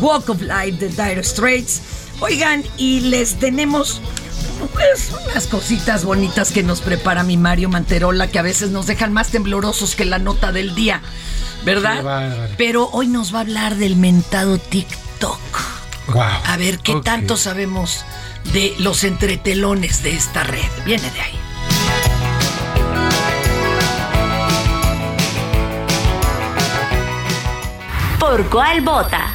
[0.00, 1.82] Walk of Life de Dire Straits.
[2.20, 4.00] Oigan, y les tenemos
[4.72, 9.12] pues unas cositas bonitas que nos prepara mi Mario Manterola que a veces nos dejan
[9.12, 11.00] más temblorosos que la nota del día,
[11.64, 12.50] ¿verdad?
[12.56, 15.40] Pero hoy nos va a hablar del mentado TikTok.
[16.08, 16.22] Wow.
[16.22, 18.04] A ver qué tanto sabemos
[18.52, 20.60] de los entretelones de esta red.
[20.84, 21.38] Viene de ahí.
[28.18, 29.33] ¿Por cuál vota?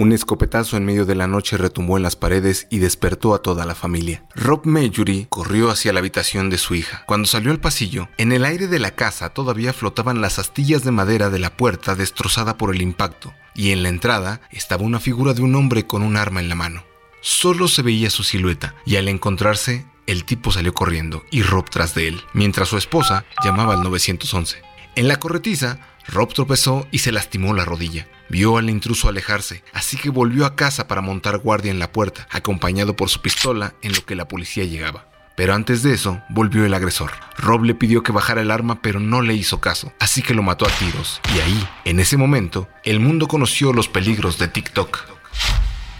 [0.00, 3.66] Un escopetazo en medio de la noche retumbó en las paredes y despertó a toda
[3.66, 4.24] la familia.
[4.34, 7.04] Rob Mayury corrió hacia la habitación de su hija.
[7.06, 10.90] Cuando salió al pasillo, en el aire de la casa todavía flotaban las astillas de
[10.90, 15.34] madera de la puerta destrozada por el impacto, y en la entrada estaba una figura
[15.34, 16.82] de un hombre con un arma en la mano.
[17.20, 21.94] Solo se veía su silueta, y al encontrarse, el tipo salió corriendo y Rob tras
[21.94, 24.62] de él, mientras su esposa llamaba al 911.
[24.96, 28.08] En la corretiza, Rob tropezó y se lastimó la rodilla.
[28.30, 32.28] Vio al intruso alejarse, así que volvió a casa para montar guardia en la puerta,
[32.30, 35.08] acompañado por su pistola en lo que la policía llegaba.
[35.34, 37.10] Pero antes de eso, volvió el agresor.
[37.36, 40.44] Rob le pidió que bajara el arma, pero no le hizo caso, así que lo
[40.44, 41.20] mató a tiros.
[41.34, 44.98] Y ahí, en ese momento, el mundo conoció los peligros de TikTok.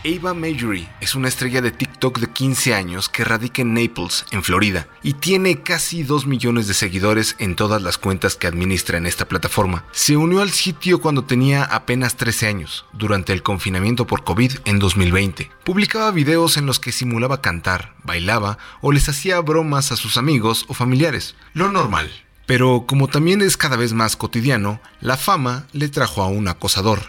[0.02, 4.42] Ava Majory es una estrella de TikTok de 15 años que radica en Naples, en
[4.42, 9.04] Florida, y tiene casi 2 millones de seguidores en todas las cuentas que administra en
[9.04, 9.84] esta plataforma.
[9.92, 14.78] Se unió al sitio cuando tenía apenas 13 años, durante el confinamiento por COVID en
[14.78, 15.50] 2020.
[15.64, 20.64] Publicaba videos en los que simulaba cantar, bailaba o les hacía bromas a sus amigos
[20.68, 21.34] o familiares.
[21.52, 22.10] Lo normal.
[22.46, 27.00] Pero como también es cada vez más cotidiano, la fama le trajo a un acosador.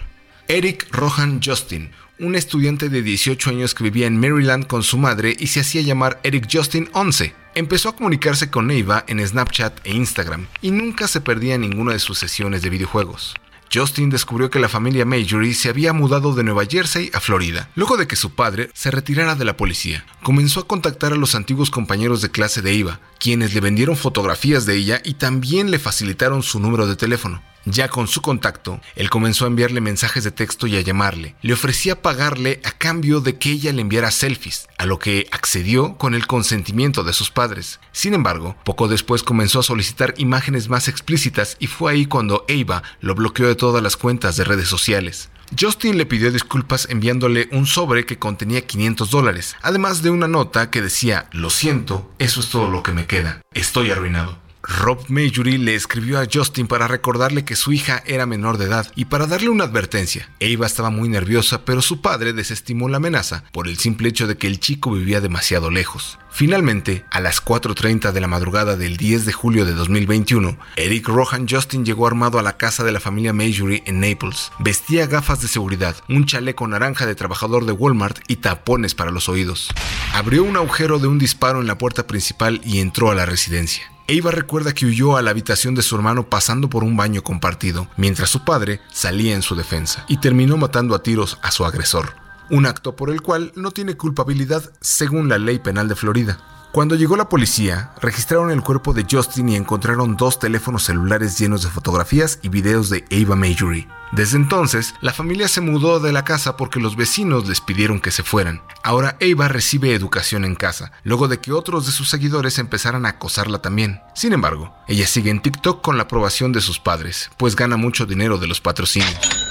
[0.49, 5.36] Eric Rohan Justin, un estudiante de 18 años que vivía en Maryland con su madre
[5.38, 7.34] y se hacía llamar Eric Justin 11.
[7.55, 11.99] Empezó a comunicarse con Eva en Snapchat e Instagram y nunca se perdía ninguna de
[11.99, 13.34] sus sesiones de videojuegos.
[13.73, 17.95] Justin descubrió que la familia Majory se había mudado de Nueva Jersey a Florida, luego
[17.97, 20.05] de que su padre se retirara de la policía.
[20.23, 24.65] Comenzó a contactar a los antiguos compañeros de clase de Eva, quienes le vendieron fotografías
[24.65, 27.41] de ella y también le facilitaron su número de teléfono.
[27.65, 31.36] Ya con su contacto, él comenzó a enviarle mensajes de texto y a llamarle.
[31.41, 35.97] Le ofrecía pagarle a cambio de que ella le enviara selfies, a lo que accedió
[35.97, 37.80] con el consentimiento de sus padres.
[37.91, 42.82] Sin embargo, poco después comenzó a solicitar imágenes más explícitas y fue ahí cuando Ava
[43.00, 45.30] lo bloqueó de todas las cuentas de redes sociales.
[45.60, 50.69] Justin le pidió disculpas enviándole un sobre que contenía 500 dólares, además de una nota
[50.69, 54.40] que decía, lo siento, eso es todo lo que me queda, estoy arruinado.
[54.63, 58.91] Rob Majory le escribió a Justin para recordarle que su hija era menor de edad
[58.95, 60.30] y para darle una advertencia.
[60.39, 64.38] Eva estaba muy nerviosa, pero su padre desestimó la amenaza por el simple hecho de
[64.38, 66.19] que el chico vivía demasiado lejos.
[66.32, 71.45] Finalmente, a las 4.30 de la madrugada del 10 de julio de 2021, Eric Rohan
[71.47, 74.52] Justin llegó armado a la casa de la familia Majory en Naples.
[74.60, 79.28] Vestía gafas de seguridad, un chaleco naranja de trabajador de Walmart y tapones para los
[79.28, 79.69] oídos.
[80.13, 83.90] Abrió un agujero de un disparo en la puerta principal y entró a la residencia.
[84.12, 87.88] Eva recuerda que huyó a la habitación de su hermano pasando por un baño compartido,
[87.95, 92.15] mientras su padre salía en su defensa, y terminó matando a tiros a su agresor.
[92.50, 96.39] Un acto por el cual no tiene culpabilidad según la ley penal de Florida.
[96.71, 101.63] Cuando llegó la policía, registraron el cuerpo de Justin y encontraron dos teléfonos celulares llenos
[101.63, 103.89] de fotografías y videos de Ava Majory.
[104.13, 108.12] Desde entonces, la familia se mudó de la casa porque los vecinos les pidieron que
[108.12, 108.62] se fueran.
[108.84, 113.10] Ahora Ava recibe educación en casa, luego de que otros de sus seguidores empezaran a
[113.10, 113.99] acosarla también.
[114.15, 118.05] Sin embargo, ella sigue en TikTok con la aprobación de sus padres, pues gana mucho
[118.05, 119.51] dinero de los patrocinios.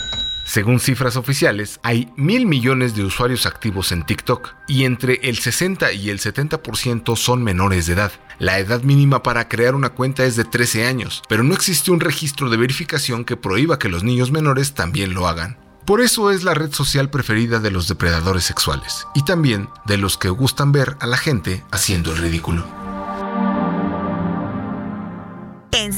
[0.50, 5.92] Según cifras oficiales, hay mil millones de usuarios activos en TikTok y entre el 60
[5.92, 8.10] y el 70% son menores de edad.
[8.40, 12.00] La edad mínima para crear una cuenta es de 13 años, pero no existe un
[12.00, 15.56] registro de verificación que prohíba que los niños menores también lo hagan.
[15.84, 20.18] Por eso es la red social preferida de los depredadores sexuales y también de los
[20.18, 22.89] que gustan ver a la gente haciendo el ridículo.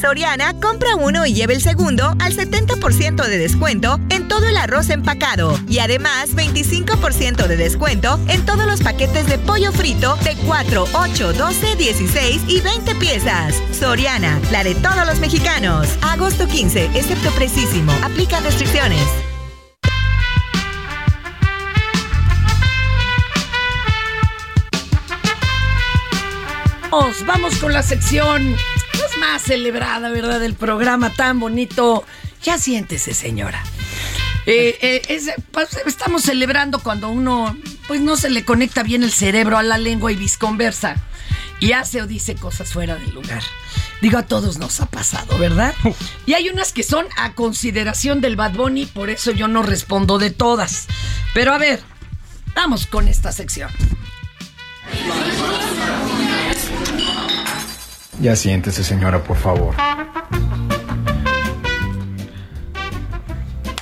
[0.02, 4.90] Soriana, compra uno y lleve el segundo al 70% de descuento en todo el arroz
[4.90, 5.56] empacado.
[5.68, 11.32] Y además, 25% de descuento en todos los paquetes de pollo frito de 4, 8,
[11.34, 13.54] 12, 16 y 20 piezas.
[13.70, 15.86] Soriana, la de todos los mexicanos.
[16.02, 17.92] Agosto 15, excepto precisísimo.
[18.02, 19.06] Aplica restricciones.
[26.90, 28.56] Vamos, vamos con la sección
[29.08, 30.40] pues, más celebrada, ¿verdad?
[30.40, 32.04] Del programa tan bonito.
[32.42, 33.62] Ya siéntese, señora.
[34.46, 39.12] Eh, eh, es- pues, estamos celebrando cuando uno pues no se le conecta bien el
[39.12, 40.96] cerebro a la lengua y visconversa
[41.60, 43.42] y hace o dice cosas fuera del lugar.
[44.00, 45.74] Digo, a todos nos ha pasado, ¿verdad?
[46.26, 50.18] Y hay unas que son a consideración del Bad Bunny, por eso yo no respondo
[50.18, 50.86] de todas.
[51.34, 51.80] Pero a ver,
[52.56, 53.70] vamos con esta sección.
[58.22, 59.74] Ya siéntese, señora, por favor.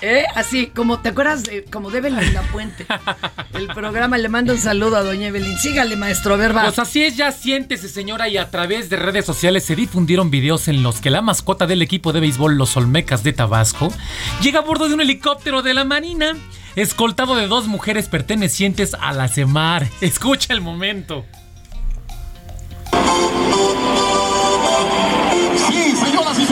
[0.01, 0.25] ¿Eh?
[0.35, 2.87] Así, como te acuerdas de como de Evelyn La Puente.
[3.53, 5.59] El programa le manda un saludo a doña Evelyn.
[5.59, 6.63] Sígale, maestro, verba.
[6.63, 10.69] Pues así es, ya siéntese, señora, y a través de redes sociales se difundieron videos
[10.69, 13.93] en los que la mascota del equipo de béisbol, los Olmecas de Tabasco,
[14.41, 16.35] llega a bordo de un helicóptero de la Marina,
[16.77, 19.87] escoltado de dos mujeres pertenecientes a la CEMAR.
[20.01, 21.27] Escucha el momento.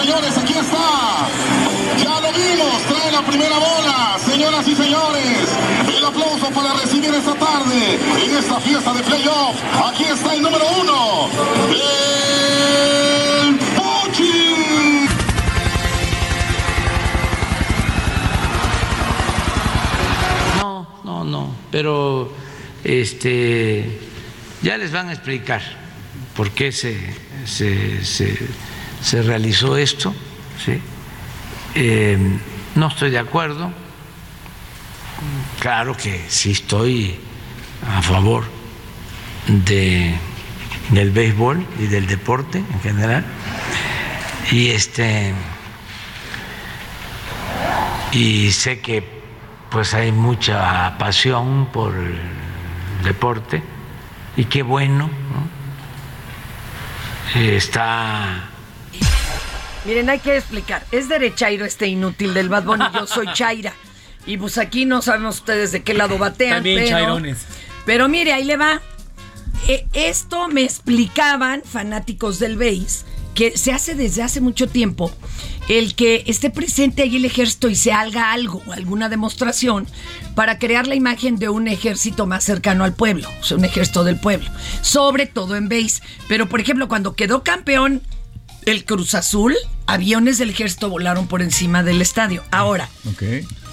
[0.09, 1.29] Señores, aquí está.
[2.03, 4.16] Ya lo vimos, trae la primera bola.
[4.25, 5.49] Señoras y señores,
[5.97, 9.57] el aplauso para recibir esta tarde en esta fiesta de playoff.
[9.87, 11.29] Aquí está el número uno.
[11.68, 13.59] El.
[20.61, 22.33] No, no, no, pero
[22.85, 23.99] este
[24.62, 25.62] ya les van a explicar
[26.37, 26.97] por qué se,
[27.47, 28.38] se, se-
[29.01, 30.15] se realizó esto.
[30.65, 30.81] ¿sí?
[31.75, 32.19] Eh,
[32.75, 33.73] no estoy de acuerdo.
[35.61, 37.19] Claro que sí estoy
[37.87, 38.45] a favor
[39.47, 40.15] de,
[40.91, 43.25] del béisbol y del deporte en general.
[44.51, 45.35] Y este
[48.12, 49.05] y sé que
[49.68, 52.18] pues hay mucha pasión por el
[53.05, 53.62] deporte
[54.37, 55.59] y qué bueno ¿no?
[57.41, 58.49] Eh, está
[59.89, 60.84] Miren, hay que explicar.
[60.93, 62.84] Es derechairo este inútil del Bad Bunny.
[62.93, 63.72] Yo soy Chaira.
[64.26, 66.57] Y pues aquí no sabemos ustedes de qué lado batean.
[66.57, 67.39] También pero, chairones.
[67.86, 68.82] Pero mire, ahí le va.
[69.66, 75.11] Eh, esto me explicaban fanáticos del BASE que se hace desde hace mucho tiempo
[75.70, 79.86] el que esté presente ahí el ejército y se haga algo, alguna demostración,
[80.34, 84.05] para crear la imagen de un ejército más cercano al pueblo, o sea, un ejército
[84.05, 84.51] del pueblo,
[84.82, 86.03] sobre todo en base.
[86.26, 88.03] Pero, por ejemplo, cuando quedó campeón
[88.66, 89.57] el Cruz Azul,
[89.89, 92.45] aviones del ejército volaron por encima del estadio.
[92.53, 92.89] Ahora,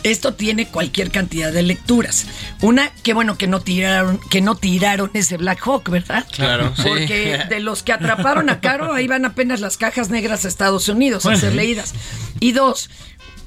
[0.04, 2.26] esto tiene cualquier cantidad de lecturas.
[2.62, 6.26] Una, que bueno que no tiraron, que no tiraron ese Black Hawk, ¿verdad?
[6.32, 6.84] Claro, sí.
[6.84, 10.88] Porque de los que atraparon a Caro, ahí van apenas las cajas negras a Estados
[10.88, 11.94] Unidos a ser leídas.
[12.40, 12.90] Y dos,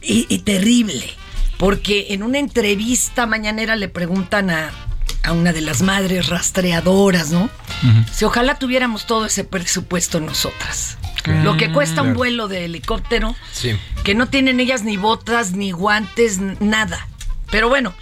[0.02, 1.08] y, y terrible,
[1.56, 4.72] porque en una entrevista mañanera le preguntan a,
[5.22, 7.48] a una de las madres rastreadoras, ¿no?
[8.12, 10.98] Si ojalá tuviéramos todo ese presupuesto nosotras.
[11.42, 13.76] Lo que cuesta un vuelo de helicóptero, Sí.
[14.04, 17.06] que no tienen ellas ni botas, ni guantes, nada.
[17.50, 17.94] Pero bueno,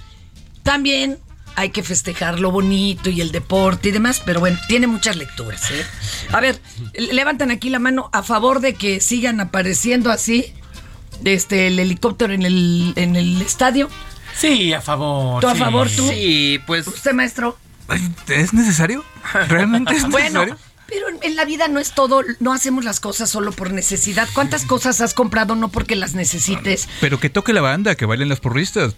[0.62, 1.18] también
[1.54, 5.70] hay que festejar lo bonito y el deporte y demás, pero bueno, tiene muchas lecturas.
[5.70, 5.86] ¿eh?
[6.32, 6.60] A ver,
[6.94, 10.52] levantan aquí la mano a favor de que sigan apareciendo así
[11.24, 13.88] este, el helicóptero en el, en el estadio.
[14.36, 15.40] Sí, a favor.
[15.40, 15.58] ¿Tú a sí.
[15.60, 16.06] favor, tú?
[16.10, 16.86] Sí, pues.
[16.86, 17.56] ¿Usted, maestro?
[18.28, 19.02] ¿Es necesario?
[19.48, 20.58] ¿Realmente es Bueno, necesario?
[20.88, 24.28] Pero en- en la vida no es todo, no hacemos las cosas solo por necesidad.
[24.34, 26.88] ¿Cuántas cosas has comprado no porque las necesites?
[27.00, 28.94] Pero que toque la banda, que bailen las porristas.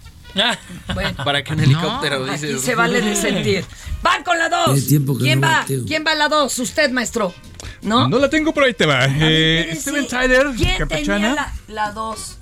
[0.93, 2.61] Bueno, Para que un helicóptero, aquí dices.
[2.61, 3.65] se vale de sentir.
[4.03, 4.73] ¡Van con la dos!
[4.73, 5.59] Tiene tiempo que ¿Quién no va?
[5.61, 5.81] bateo.
[5.85, 6.57] ¿Quién va a la dos?
[6.59, 7.33] Usted, maestro.
[7.81, 8.07] ¿No?
[8.07, 9.05] No la tengo, pero ahí te va.
[9.09, 11.33] Eh, Steven Tyler, ¿Quién tenía campechana.
[11.33, 12.37] la, la dos?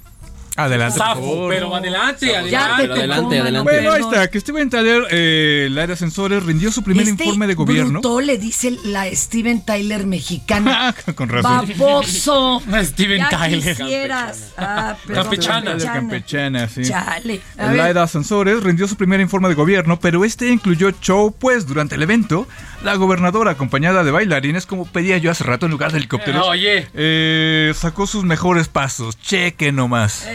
[0.57, 1.53] Adelante, por Zafo, favor.
[1.53, 2.91] pero adelante, adelante.
[2.93, 3.71] adelante, adelante.
[3.71, 7.23] Bueno, ahí está, que Steven Tyler, eh, el área de ascensores, rindió su primer Este
[7.23, 7.91] informe de gobierno.
[8.01, 10.95] bruto le dice la Steven Tyler mexicana.
[11.15, 11.67] Con razón.
[11.77, 12.61] Baboso.
[12.83, 13.77] Steven ya Tyler.
[13.77, 14.53] quisieras.
[14.57, 15.71] Ah, perdón, Campechana.
[15.77, 16.81] Tyler, campechana, sí.
[16.85, 17.39] Chale.
[17.57, 21.67] El área de ascensores rindió su primer informe de gobierno, pero este incluyó show, pues
[21.67, 22.47] durante el evento,
[22.83, 26.49] la gobernadora, acompañada de bailarines, como pedía yo hace rato en lugar de helicópteros, Eh,
[26.49, 26.87] oye.
[26.95, 29.19] eh, sacó sus mejores pasos.
[29.19, 30.27] Cheque nomás.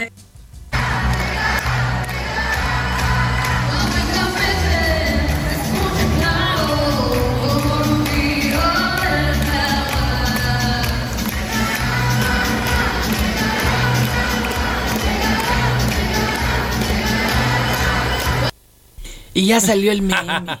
[19.33, 20.23] Y ya salió el meme.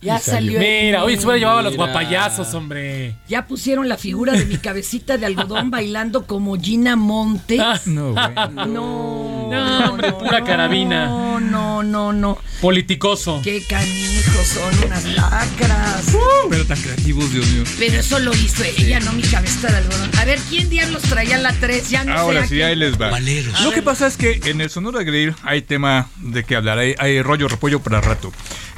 [0.00, 0.60] Ya salió.
[0.60, 3.16] el Mira, oye, se hubiera llevado a los guapayazos, hombre.
[3.28, 7.86] Ya pusieron la figura de mi cabecita de algodón bailando como Gina Montes.
[7.86, 8.34] No, güey.
[8.68, 11.06] No, No, hombre, pura carabina.
[11.06, 12.38] No, no, no, no.
[12.60, 13.40] Politicoso.
[13.42, 16.16] Qué canijos son unas lacras.
[16.48, 17.64] Pero tan creativos, Dios mío.
[17.78, 20.10] Pero eso lo hizo ella, no mi cabecita de algodón.
[20.18, 21.90] A ver, ¿quién diablos traía la 3?
[21.90, 22.12] Ya no.
[22.12, 23.10] Ahora sí, ahí les va.
[23.10, 23.60] Valeros.
[23.62, 26.94] Lo que pasa es que en el Sonora Grill hay tema de que hablar, hay,
[26.98, 28.32] hay rollo repollo para rato.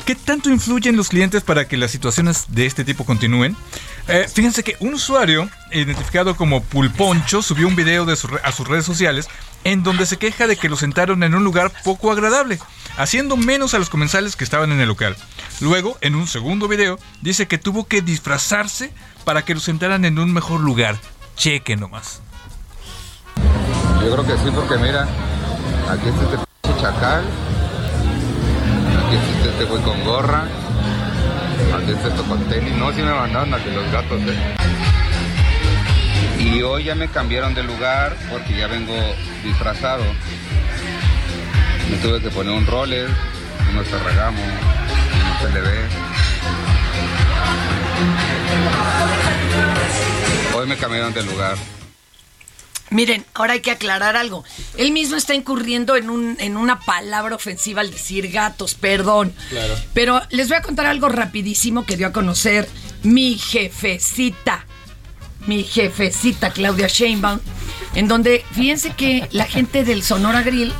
[0.05, 3.57] ¿Qué tanto influyen los clientes para que las situaciones de este tipo continúen?
[4.09, 9.28] Eh, fíjense que un usuario identificado como Pulponcho subió un video a sus redes sociales
[9.64, 12.59] en donde se queja de que lo sentaron en un lugar poco agradable,
[12.97, 15.16] haciendo menos a los comensales que estaban en el local.
[15.61, 18.93] Luego, en un segundo video, dice que tuvo que disfrazarse
[19.24, 20.99] para que lo sentaran en un mejor lugar.
[21.37, 22.22] Cheque nomás.
[24.03, 25.07] Yo creo que sí, porque mira,
[25.89, 27.24] aquí está este chacal,
[29.16, 30.44] aquí está este güey con gorra,
[31.88, 32.76] está esto con tenis.
[32.76, 34.54] No, sí me mandaron a que los gatos, eh.
[36.38, 38.94] Y hoy ya me cambiaron de lugar porque ya vengo
[39.42, 40.04] disfrazado.
[41.90, 43.08] Me tuve que poner un roller,
[43.72, 45.66] unos ferragamo, unos LB.
[50.56, 51.56] Hoy me cambiaron de lugar.
[52.91, 54.45] Miren, ahora hay que aclarar algo.
[54.76, 59.32] Él mismo está incurriendo en, un, en una palabra ofensiva al decir gatos, perdón.
[59.49, 59.74] Claro.
[59.95, 62.68] Pero les voy a contar algo rapidísimo que dio a conocer
[63.03, 64.66] mi jefecita.
[65.47, 67.41] Mi jefecita Claudia Sheinbaum.
[67.95, 70.72] En donde, fíjense que la gente del Sonora Grill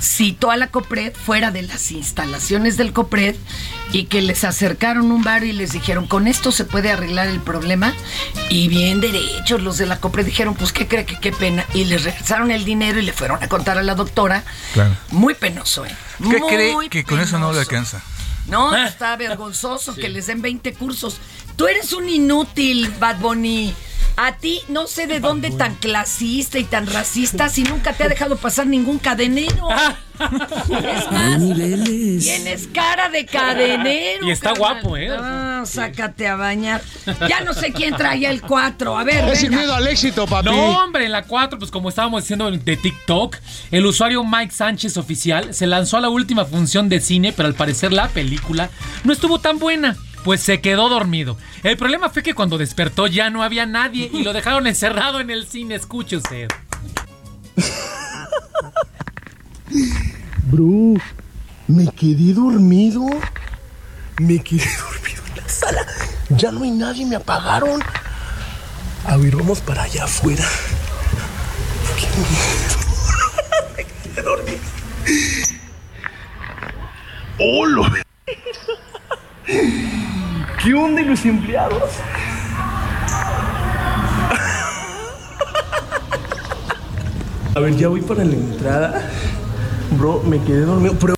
[0.00, 3.36] citó a la COPRED fuera de las instalaciones del COPRED
[3.92, 7.40] y que les acercaron un bar y les dijeron, con esto se puede arreglar el
[7.40, 7.94] problema.
[8.50, 11.64] Y bien derechos, los de la COPRED dijeron, pues qué cree que qué pena.
[11.74, 14.44] Y les regresaron el dinero y le fueron a contar a la doctora.
[14.74, 14.94] Claro.
[15.10, 15.94] Muy penoso, ¿eh?
[16.18, 18.02] ¿Qué Muy cree que con eso no le alcanza?
[18.48, 21.18] No, está vergonzoso que les den 20 cursos.
[21.58, 23.74] Tú eres un inútil, Bad Bunny.
[24.16, 28.08] A ti no sé de dónde tan clasista y tan racista si nunca te ha
[28.08, 29.68] dejado pasar ningún cadenero.
[30.18, 34.26] Es más, tienes cara de cadenero.
[34.26, 34.80] Y está carnal.
[34.82, 35.08] guapo, ¿eh?
[35.16, 36.82] Ah, sácate a bañar.
[37.28, 38.98] Ya no sé quién traía el 4.
[38.98, 39.62] A ver, Es sin venga.
[39.62, 40.46] miedo al éxito, papi.
[40.48, 43.36] No, hombre, en la 4, pues como estábamos diciendo de TikTok,
[43.70, 47.54] el usuario Mike Sánchez oficial se lanzó a la última función de cine, pero al
[47.54, 48.70] parecer la película
[49.04, 49.96] no estuvo tan buena.
[50.24, 51.38] Pues se quedó dormido.
[51.62, 55.30] El problema fue que cuando despertó ya no había nadie y lo dejaron encerrado en
[55.30, 55.74] el cine.
[55.76, 56.48] Escuche usted.
[60.50, 61.00] Bro,
[61.66, 63.06] me quedé dormido.
[64.20, 65.86] Me quedé dormido en la sala.
[66.30, 67.82] Ya no hay nadie, me apagaron.
[69.06, 70.44] A ver, vamos para allá afuera.
[71.96, 72.76] Qué miedo.
[73.76, 74.58] Me quedé dormido.
[77.38, 78.02] ¡Hola!
[79.48, 81.90] ¿Qué onda los empleados?
[87.54, 89.10] A ver, ya voy para la entrada.
[89.92, 90.94] Bro, me quedé dormido.
[91.00, 91.14] Pero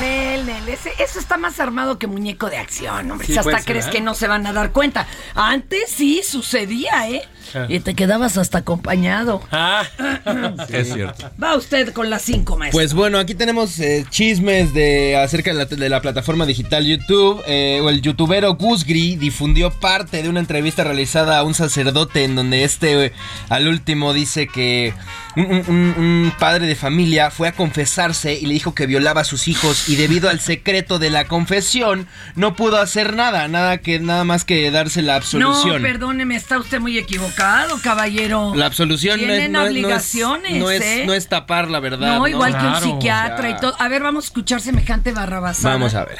[0.00, 3.26] Nel, Nel, ese- eso está más armado que muñeco de acción, hombre.
[3.26, 3.90] Sí, Si hasta crees ¿eh?
[3.90, 5.06] que no se van a dar cuenta.
[5.34, 7.22] Antes sí sucedía, ¿eh?
[7.54, 7.66] Ah.
[7.68, 9.40] Y te quedabas hasta acompañado.
[10.70, 11.30] Es cierto.
[11.42, 12.78] Va usted con las cinco, maestro.
[12.78, 17.42] Pues bueno, aquí tenemos eh, chismes de acerca de la, de la plataforma digital YouTube.
[17.46, 22.34] Eh, o el youtubero Gusgri difundió parte de una entrevista realizada a un sacerdote en
[22.36, 23.12] donde este eh,
[23.48, 24.94] al último dice que
[25.36, 29.22] un, un- un- un padre de familia fue a confesarse y le dijo que violaba
[29.22, 33.78] a sus hijos y debido al secreto de la confesión no pudo hacer nada, nada
[33.78, 35.82] que nada más que darse la absolución.
[35.82, 37.33] No, perdóneme, está usted muy equivocado,
[37.82, 38.52] caballero.
[38.54, 41.04] La absolución no es, Tienen no es- no es- obligaciones, no es, ¿eh?
[41.06, 42.18] no es tapar la verdad.
[42.18, 43.74] No, igual que un psiquiatra o y todo.
[43.78, 45.74] A ver, vamos a escuchar semejante barrabasada.
[45.74, 46.18] Vamos a ver.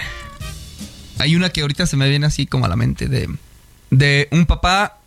[1.19, 3.29] Hay una que ahorita se me viene así como a la mente de,
[3.91, 4.99] de un papá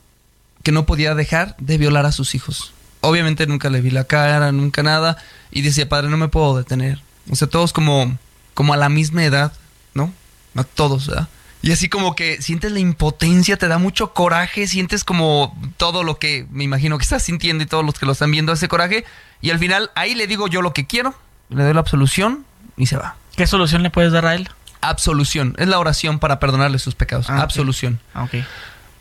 [0.63, 2.73] que no podía dejar de violar a sus hijos.
[3.01, 5.17] Obviamente nunca le vi la cara, nunca nada.
[5.51, 6.99] Y decía, padre, no me puedo detener.
[7.29, 8.17] O sea, todos como,
[8.53, 9.53] como a la misma edad,
[9.93, 10.11] ¿no?
[10.55, 11.27] A todos, ¿verdad?
[11.67, 16.17] Y así como que sientes la impotencia, te da mucho coraje, sientes como todo lo
[16.17, 19.03] que me imagino que estás sintiendo y todos los que lo están viendo ese coraje.
[19.41, 21.13] Y al final ahí le digo yo lo que quiero,
[21.49, 22.45] le doy la absolución
[22.77, 23.17] y se va.
[23.35, 24.49] ¿Qué solución le puedes dar a él?
[24.79, 25.55] Absolución.
[25.57, 27.29] Es la oración para perdonarle sus pecados.
[27.29, 27.41] Ah.
[27.41, 27.99] Absolución.
[28.13, 28.35] Ah, ok.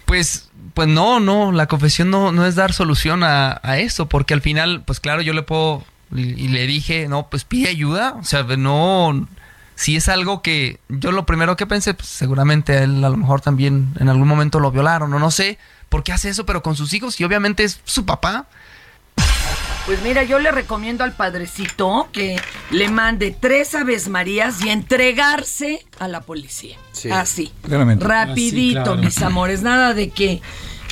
[0.05, 4.35] Pues, pues no, no, la confesión no, no es dar solución a, a eso, porque
[4.35, 8.25] al final, pues claro, yo le puedo, y le dije, no, pues pide ayuda, o
[8.25, 9.29] sea, no,
[9.77, 13.17] si es algo que yo lo primero que pensé, pues seguramente a él a lo
[13.17, 15.59] mejor también en algún momento lo violaron, o no sé
[15.89, 18.47] por qué hace eso, pero con sus hijos, y obviamente es su papá.
[19.87, 22.41] Pues mira, yo le recomiendo al padrecito que
[22.73, 26.77] le mande tres aves marías y entregarse a la policía.
[26.91, 27.09] Sí.
[27.09, 27.53] Así.
[27.63, 28.05] Claramente.
[28.05, 28.97] Rapidito, Ah, claro.
[29.03, 29.63] mis amores.
[29.63, 30.43] Nada de que...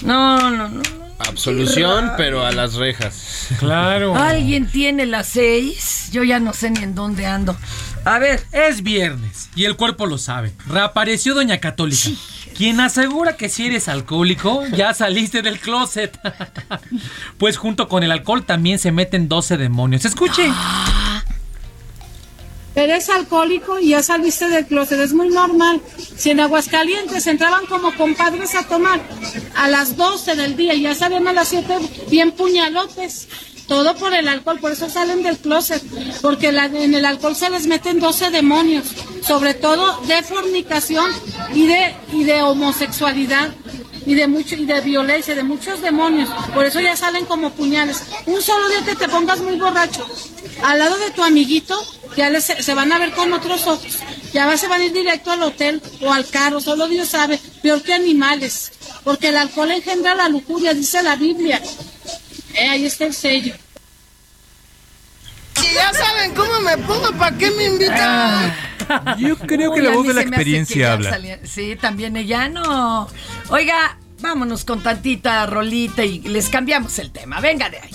[0.03, 0.82] No, no, no.
[1.28, 3.49] Absolución, pero a las rejas.
[3.59, 4.14] Claro.
[4.14, 6.11] Alguien tiene las seis.
[6.12, 7.57] Yo ya no sé ni en dónde ando.
[8.05, 8.44] A ver.
[8.52, 10.52] Es viernes y el cuerpo lo sabe.
[10.66, 12.11] Reapareció Doña Católica,
[12.57, 16.18] quien asegura que si eres alcohólico, ya saliste del closet.
[17.38, 20.05] pues junto con el alcohol también se meten 12 demonios.
[20.05, 20.50] Escuche.
[22.76, 25.80] Eres alcohólico y ya saliste del closet, es muy normal.
[26.16, 29.00] Si en Aguascalientes entraban como compadres a tomar
[29.55, 31.78] a las 12 del día y ya salían a las 7
[32.11, 33.28] bien puñalotes.
[33.68, 35.82] Todo por el alcohol, por eso salen del closet,
[36.20, 38.84] porque la- en el alcohol se les meten 12 demonios,
[39.26, 41.10] sobre todo de fornicación
[41.54, 43.54] y de, y de homosexualidad
[44.06, 46.28] y de mucho y de violencia, de muchos demonios.
[46.54, 48.02] Por eso ya salen como puñales.
[48.26, 50.06] Un solo día que te pongas muy borracho
[50.62, 51.74] al lado de tu amiguito,
[52.16, 53.98] ya les, se van a ver con otros ojos.
[54.34, 57.82] Ya se van a ir directo al hotel o al carro, solo Dios sabe, peor
[57.82, 58.72] que animales.
[59.04, 61.62] Porque el alcohol engendra la lujuria, dice la Biblia.
[62.55, 63.55] Eh, ahí está el sello.
[65.57, 68.55] Si ya saben cómo me pongo, ¿para qué me invitan?
[69.18, 71.11] Yo creo que Uy, la a voz de la experiencia habla.
[71.11, 73.09] salía- Sí, también ella no.
[73.48, 77.40] Oiga, vámonos con tantita rolita y les cambiamos el tema.
[77.40, 77.90] Venga de ahí.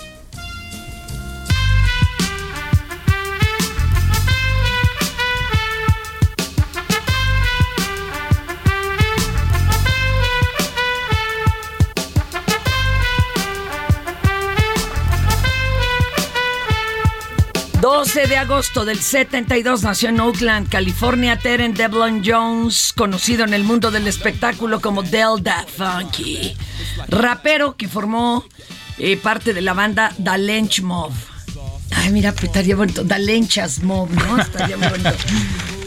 [18.00, 23.66] ...12 de agosto del 72 nació en Oakland, California, Terence Devlin Jones, conocido en el
[23.66, 26.56] mundo del espectáculo como Delta Funky,
[27.10, 28.45] rapero que formó
[29.00, 31.12] eh, parte de la banda Da Lench Mob.
[31.93, 34.41] Ay, mira, pues, estaría bonito, Da Lenchas Mob, ¿no?
[34.41, 35.12] Estaría bonito.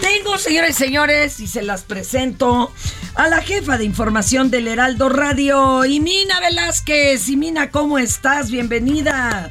[0.03, 2.71] Tengo, señoras y señores, y se las presento
[3.15, 7.31] a la jefa de información del Heraldo Radio, Imina Velázquez.
[7.31, 8.51] Imina, ¿cómo estás?
[8.51, 9.49] Bienvenida.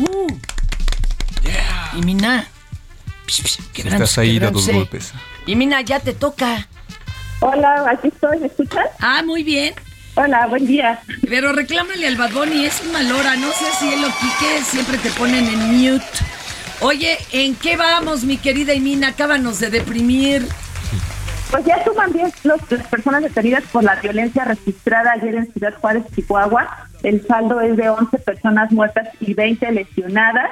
[0.00, 0.28] Uh.
[1.96, 2.46] Y Mina.
[3.26, 5.12] Psh, psh, Estás ahí dos golpes.
[5.46, 6.66] Y Mina, ya te toca.
[7.40, 8.86] Hola, aquí estoy, ¿me escuchas?
[9.00, 9.74] Ah, muy bien.
[10.14, 11.00] Hola, buen día.
[11.28, 13.34] Pero reclámale al Bad Bunny, es un mal hora.
[13.36, 15.58] No sé si él o Quique siempre te ponen en
[15.92, 16.04] mute.
[16.80, 19.08] Oye, ¿en qué vamos, mi querida Imina?
[19.08, 20.46] Acábanos de deprimir.
[21.50, 25.74] Pues ya suman 10 los- las personas detenidas por la violencia registrada ayer en Ciudad
[25.80, 26.88] Juárez, Chihuahua.
[27.02, 30.50] El saldo es de 11 personas muertas y 20 lesionadas.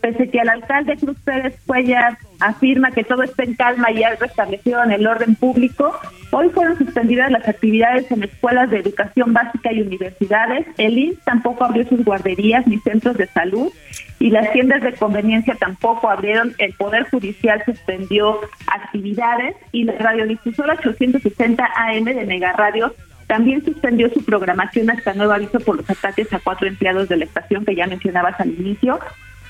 [0.00, 4.14] Pese que el alcalde Cruz Pérez Cuellar afirma que todo está en calma y ha
[4.16, 5.94] restablecido en el orden público,
[6.30, 10.66] hoy fueron suspendidas las actividades en escuelas de educación básica y universidades.
[10.78, 13.70] El INS tampoco abrió sus guarderías ni centros de salud
[14.18, 16.54] y las tiendas de conveniencia tampoco abrieron.
[16.58, 22.94] El Poder Judicial suspendió actividades y la radiodifusora 860 AM de Mega Radio
[23.30, 27.26] también suspendió su programación hasta nuevo aviso por los ataques a cuatro empleados de la
[27.26, 28.98] estación que ya mencionabas al inicio.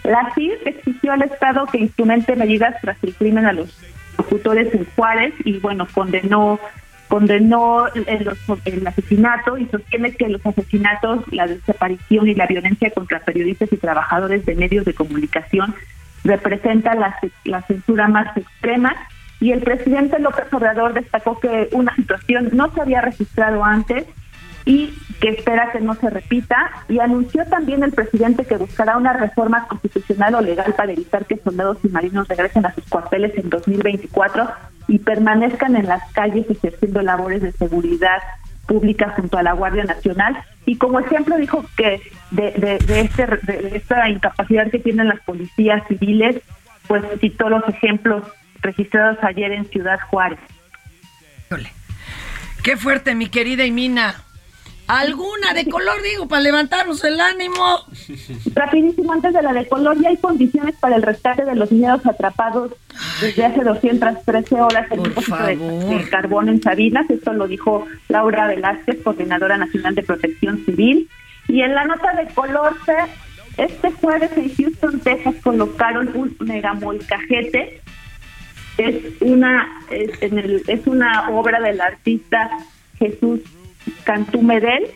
[0.04, 3.78] La CIR exigió al Estado que instrumente medidas tras el crimen a los
[4.16, 4.86] locutores en
[5.44, 6.58] y bueno, condenó
[7.08, 8.06] condenó el,
[8.64, 13.78] el, asesinato y sostiene que los asesinatos, la desaparición y la violencia contra periodistas y
[13.78, 15.74] trabajadores de medios de comunicación
[16.22, 18.94] representan la, la censura más extrema.
[19.40, 24.06] Y el presidente López Obrador destacó que una situación no se había registrado antes
[24.64, 26.70] y que espera que no se repita.
[26.88, 31.36] Y anunció también el presidente que buscará una reforma constitucional o legal para evitar que
[31.38, 34.48] soldados y marinos regresen a sus cuarteles en 2024
[34.88, 38.20] y permanezcan en las calles ejerciendo labores de seguridad
[38.66, 40.42] pública junto a la Guardia Nacional.
[40.66, 42.00] Y como ejemplo dijo que
[42.30, 46.36] de, este, de esta incapacidad que tienen las policías civiles,
[46.86, 48.24] pues citó los ejemplos
[48.62, 50.38] registrados ayer en Ciudad Juárez.
[52.62, 54.14] Qué fuerte, mi querida Imina.
[54.90, 57.86] Alguna de color, digo, para levantarnos el ánimo.
[58.56, 62.04] Rapidísimo, antes de la de color, ya hay condiciones para el rescate de los niños
[62.04, 62.72] atrapados
[63.20, 67.08] desde hace 213 horas en un depósito de, de, carbón en Sabinas.
[67.08, 71.08] Esto lo dijo Laura Velázquez, coordinadora nacional de protección civil.
[71.46, 72.76] Y en la nota de color,
[73.58, 77.80] este jueves en Houston, Texas, colocaron un megamolcajete.
[78.76, 82.50] Es una, es, en el, es una obra del artista
[82.98, 83.40] Jesús
[84.04, 84.86] Cantú Medel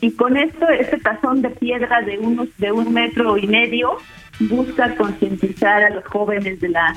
[0.00, 3.98] y con esto este tazón de piedra de unos de un metro y medio
[4.40, 6.96] busca concientizar a los jóvenes de la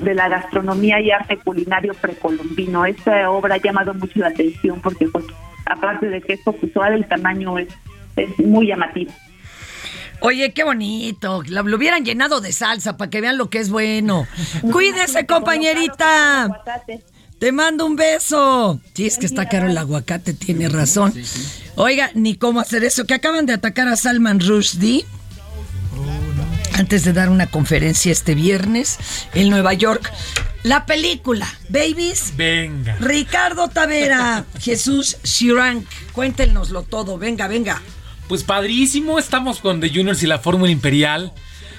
[0.00, 2.84] de la gastronomía y arte culinario precolombino.
[2.86, 5.24] Esta obra ha llamado mucho la atención porque pues,
[5.66, 7.68] aparte de que es popular el tamaño es,
[8.16, 9.12] es muy llamativo.
[10.20, 11.42] Oye, qué bonito.
[11.48, 14.26] Lo, lo, hubieran llenado de salsa para que vean lo que es bueno.
[14.72, 16.48] Cuídese, compañerita.
[17.38, 18.80] Te mando un beso.
[18.94, 21.12] Sí, es que está caro el aguacate, tiene razón.
[21.74, 23.04] Oiga, ni cómo hacer eso.
[23.04, 25.04] Que acaban de atacar a Salman Rushdie.
[26.72, 28.98] Antes de dar una conferencia este viernes
[29.34, 30.10] en Nueva York.
[30.62, 32.32] La película, Babies.
[32.36, 32.96] Venga.
[33.00, 35.86] Ricardo Tavera, Jesús Shirank.
[36.12, 37.18] Cuéntenoslo todo.
[37.18, 37.82] Venga, venga.
[38.28, 39.18] Pues padrísimo.
[39.18, 41.32] Estamos con The Juniors y la Fórmula Imperial.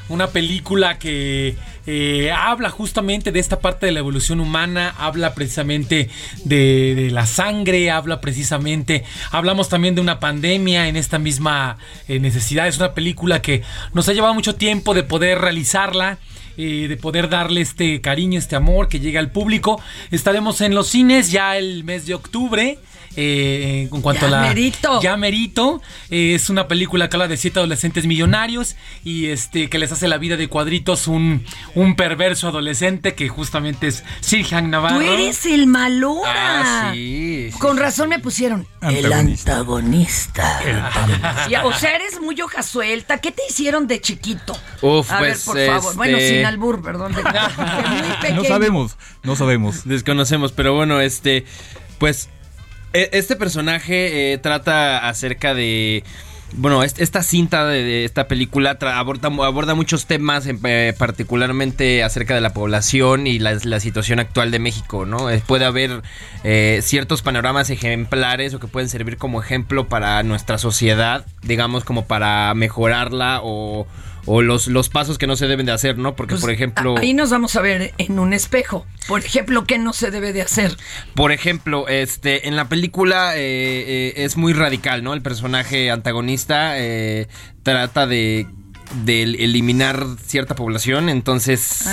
[0.10, 1.58] Una película que
[1.90, 6.10] eh, habla justamente de esta parte de la evolución humana, habla precisamente
[6.44, 11.78] de, la sangre, habla precisamente, hablamos también de una pandemia en esta misma
[12.10, 12.68] eh, necesidad.
[12.68, 13.64] Es una película que
[13.94, 16.20] nos ha llevado mucho tiempo de poder realizarla.
[16.60, 19.80] Eh, de poder darle este cariño, este amor que llega al público.
[20.10, 22.80] Estaremos en los cines ya el mes de octubre.
[23.20, 25.02] Eh, en cuanto ya a la merito.
[25.02, 29.80] ya merito eh, es una película que habla de siete adolescentes millonarios y este que
[29.80, 31.44] les hace la vida de cuadritos un,
[31.74, 37.58] un perverso adolescente que justamente es Sirhan Navarro tú eres el malora ah, sí, sí,
[37.58, 39.08] con razón me pusieron Antagonista.
[39.08, 40.62] el antagonista
[41.48, 44.56] el o sea eres muy hoja suelta ¿qué te hicieron de chiquito?
[44.84, 45.98] Uf, a pues, ver por favor este...
[45.98, 47.30] bueno sin albur perdón de, de
[47.90, 48.44] muy pequeño.
[48.44, 51.46] no sabemos no sabemos desconocemos pero bueno este
[51.98, 52.30] pues
[52.94, 56.04] este personaje eh, trata acerca de.
[56.54, 63.28] Bueno, esta cinta de, esta película aborda, muchos temas, eh, particularmente acerca de la población
[63.28, 65.30] y la, la situación actual de México, ¿no?
[65.30, 66.02] Eh, puede haber
[66.46, 72.06] eh, ciertos panoramas ejemplares o que pueden servir como ejemplo para nuestra sociedad, digamos, como
[72.06, 73.86] para mejorarla o,
[74.28, 76.16] o los, los pasos que no se deben de hacer, ¿no?
[76.16, 76.96] Porque, Pues, por ejemplo...
[76.98, 80.42] ahí nos vamos a ver en un espejo por ejemplo ¿qué no se debe de
[80.42, 80.76] hacer?
[81.16, 83.40] Por ejemplo, este, en la película eh,
[83.88, 85.14] eh, es muy radical, ¿no?
[85.14, 87.28] El personaje antagonista eh,
[87.64, 88.48] trata de
[89.04, 91.86] de eliminar cierta población, entonces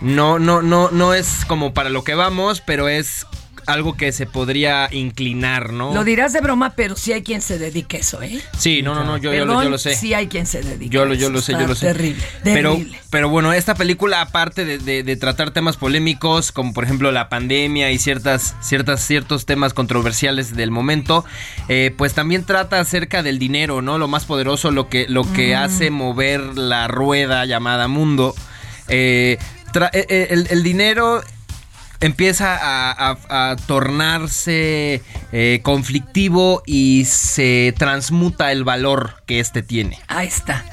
[0.00, 3.24] no no no no es como para lo que vamos, pero es
[3.66, 5.92] algo que se podría inclinar, ¿no?
[5.94, 8.40] Lo dirás de broma, pero sí hay quien se dedique a eso, ¿eh?
[8.58, 9.94] Sí, no, no, no, yo, yo, lo, yo lo sé.
[9.94, 10.88] Sí hay quien se dedique.
[10.92, 11.86] Yo lo, yo lo sé, yo Está lo sé.
[11.86, 12.98] Terrible, Pero, terrible.
[13.10, 17.28] pero bueno, esta película, aparte de, de, de, tratar temas polémicos, como por ejemplo la
[17.28, 21.24] pandemia y ciertas, ciertas, ciertos temas controversiales del momento,
[21.68, 23.98] eh, pues también trata acerca del dinero, ¿no?
[23.98, 25.58] Lo más poderoso, lo que, lo que Mm.
[25.58, 28.34] hace mover la rueda llamada mundo.
[28.88, 29.38] Eh,
[29.74, 31.22] eh, eh, el, el dinero
[32.02, 39.98] empieza a, tornarse eh, conflictivo y se transmuta el valor que este tiene.
[40.08, 40.64] Ahí está.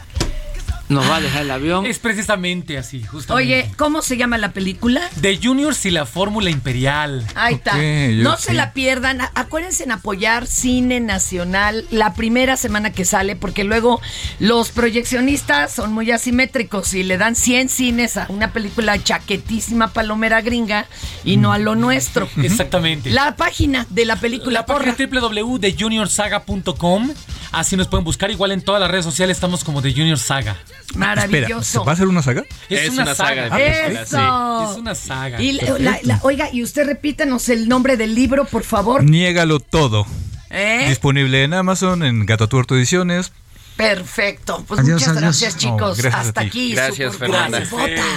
[0.90, 1.86] Nos va a dejar el avión.
[1.86, 3.54] Es precisamente así, justamente.
[3.54, 5.08] Oye, ¿cómo se llama la película?
[5.22, 7.26] The Juniors y la Fórmula Imperial.
[7.36, 7.78] Ahí está.
[7.78, 9.22] no se la pierdan.
[9.36, 14.02] Acuérdense en apoyar Cine Nacional la primera semana que sale, porque luego
[14.40, 20.42] los proyeccionistas son muy asimétricos y le dan 100 cines a una película chaquetísima palomera
[20.42, 20.88] gringa
[21.24, 22.28] y no a lo nuestro.
[22.42, 23.12] Exactamente.
[23.12, 27.12] La página de la película, La página www.thejuniorsaga.com.
[27.52, 28.32] Así nos pueden buscar.
[28.32, 30.58] Igual en todas las redes sociales estamos como The Junior Saga.
[30.96, 31.86] Maravilloso.
[31.86, 32.44] ¿va a ser una saga?
[32.70, 33.48] Es, una, saga.
[33.60, 34.72] Eso.
[34.72, 35.42] Es una saga.
[35.42, 39.04] Y la- la- la- oiga, y usted repítanos el nombre del libro, por favor.
[39.04, 40.06] Niégalo todo.
[40.50, 40.86] ¿Eh?
[40.90, 43.32] Disponible en Amazon, en Gato Tuerto Ediciones.
[43.78, 44.66] Perfecto.
[44.68, 45.22] Pues Adiós, muchas adiós.
[45.22, 45.98] gracias, No, chicos.
[46.00, 46.74] gracias Hasta aquí.
[46.74, 47.64] Gracias, Super Fernanda.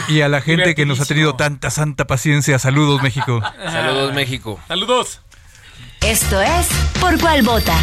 [0.08, 2.58] Y a la gente que nos ha tenido tanta santa paciencia.
[2.58, 3.40] Saludos, México.
[3.64, 4.58] Saludos, México.
[4.66, 5.20] Saludos.
[6.00, 6.66] Esto es
[7.00, 7.76] Por Cual Vota.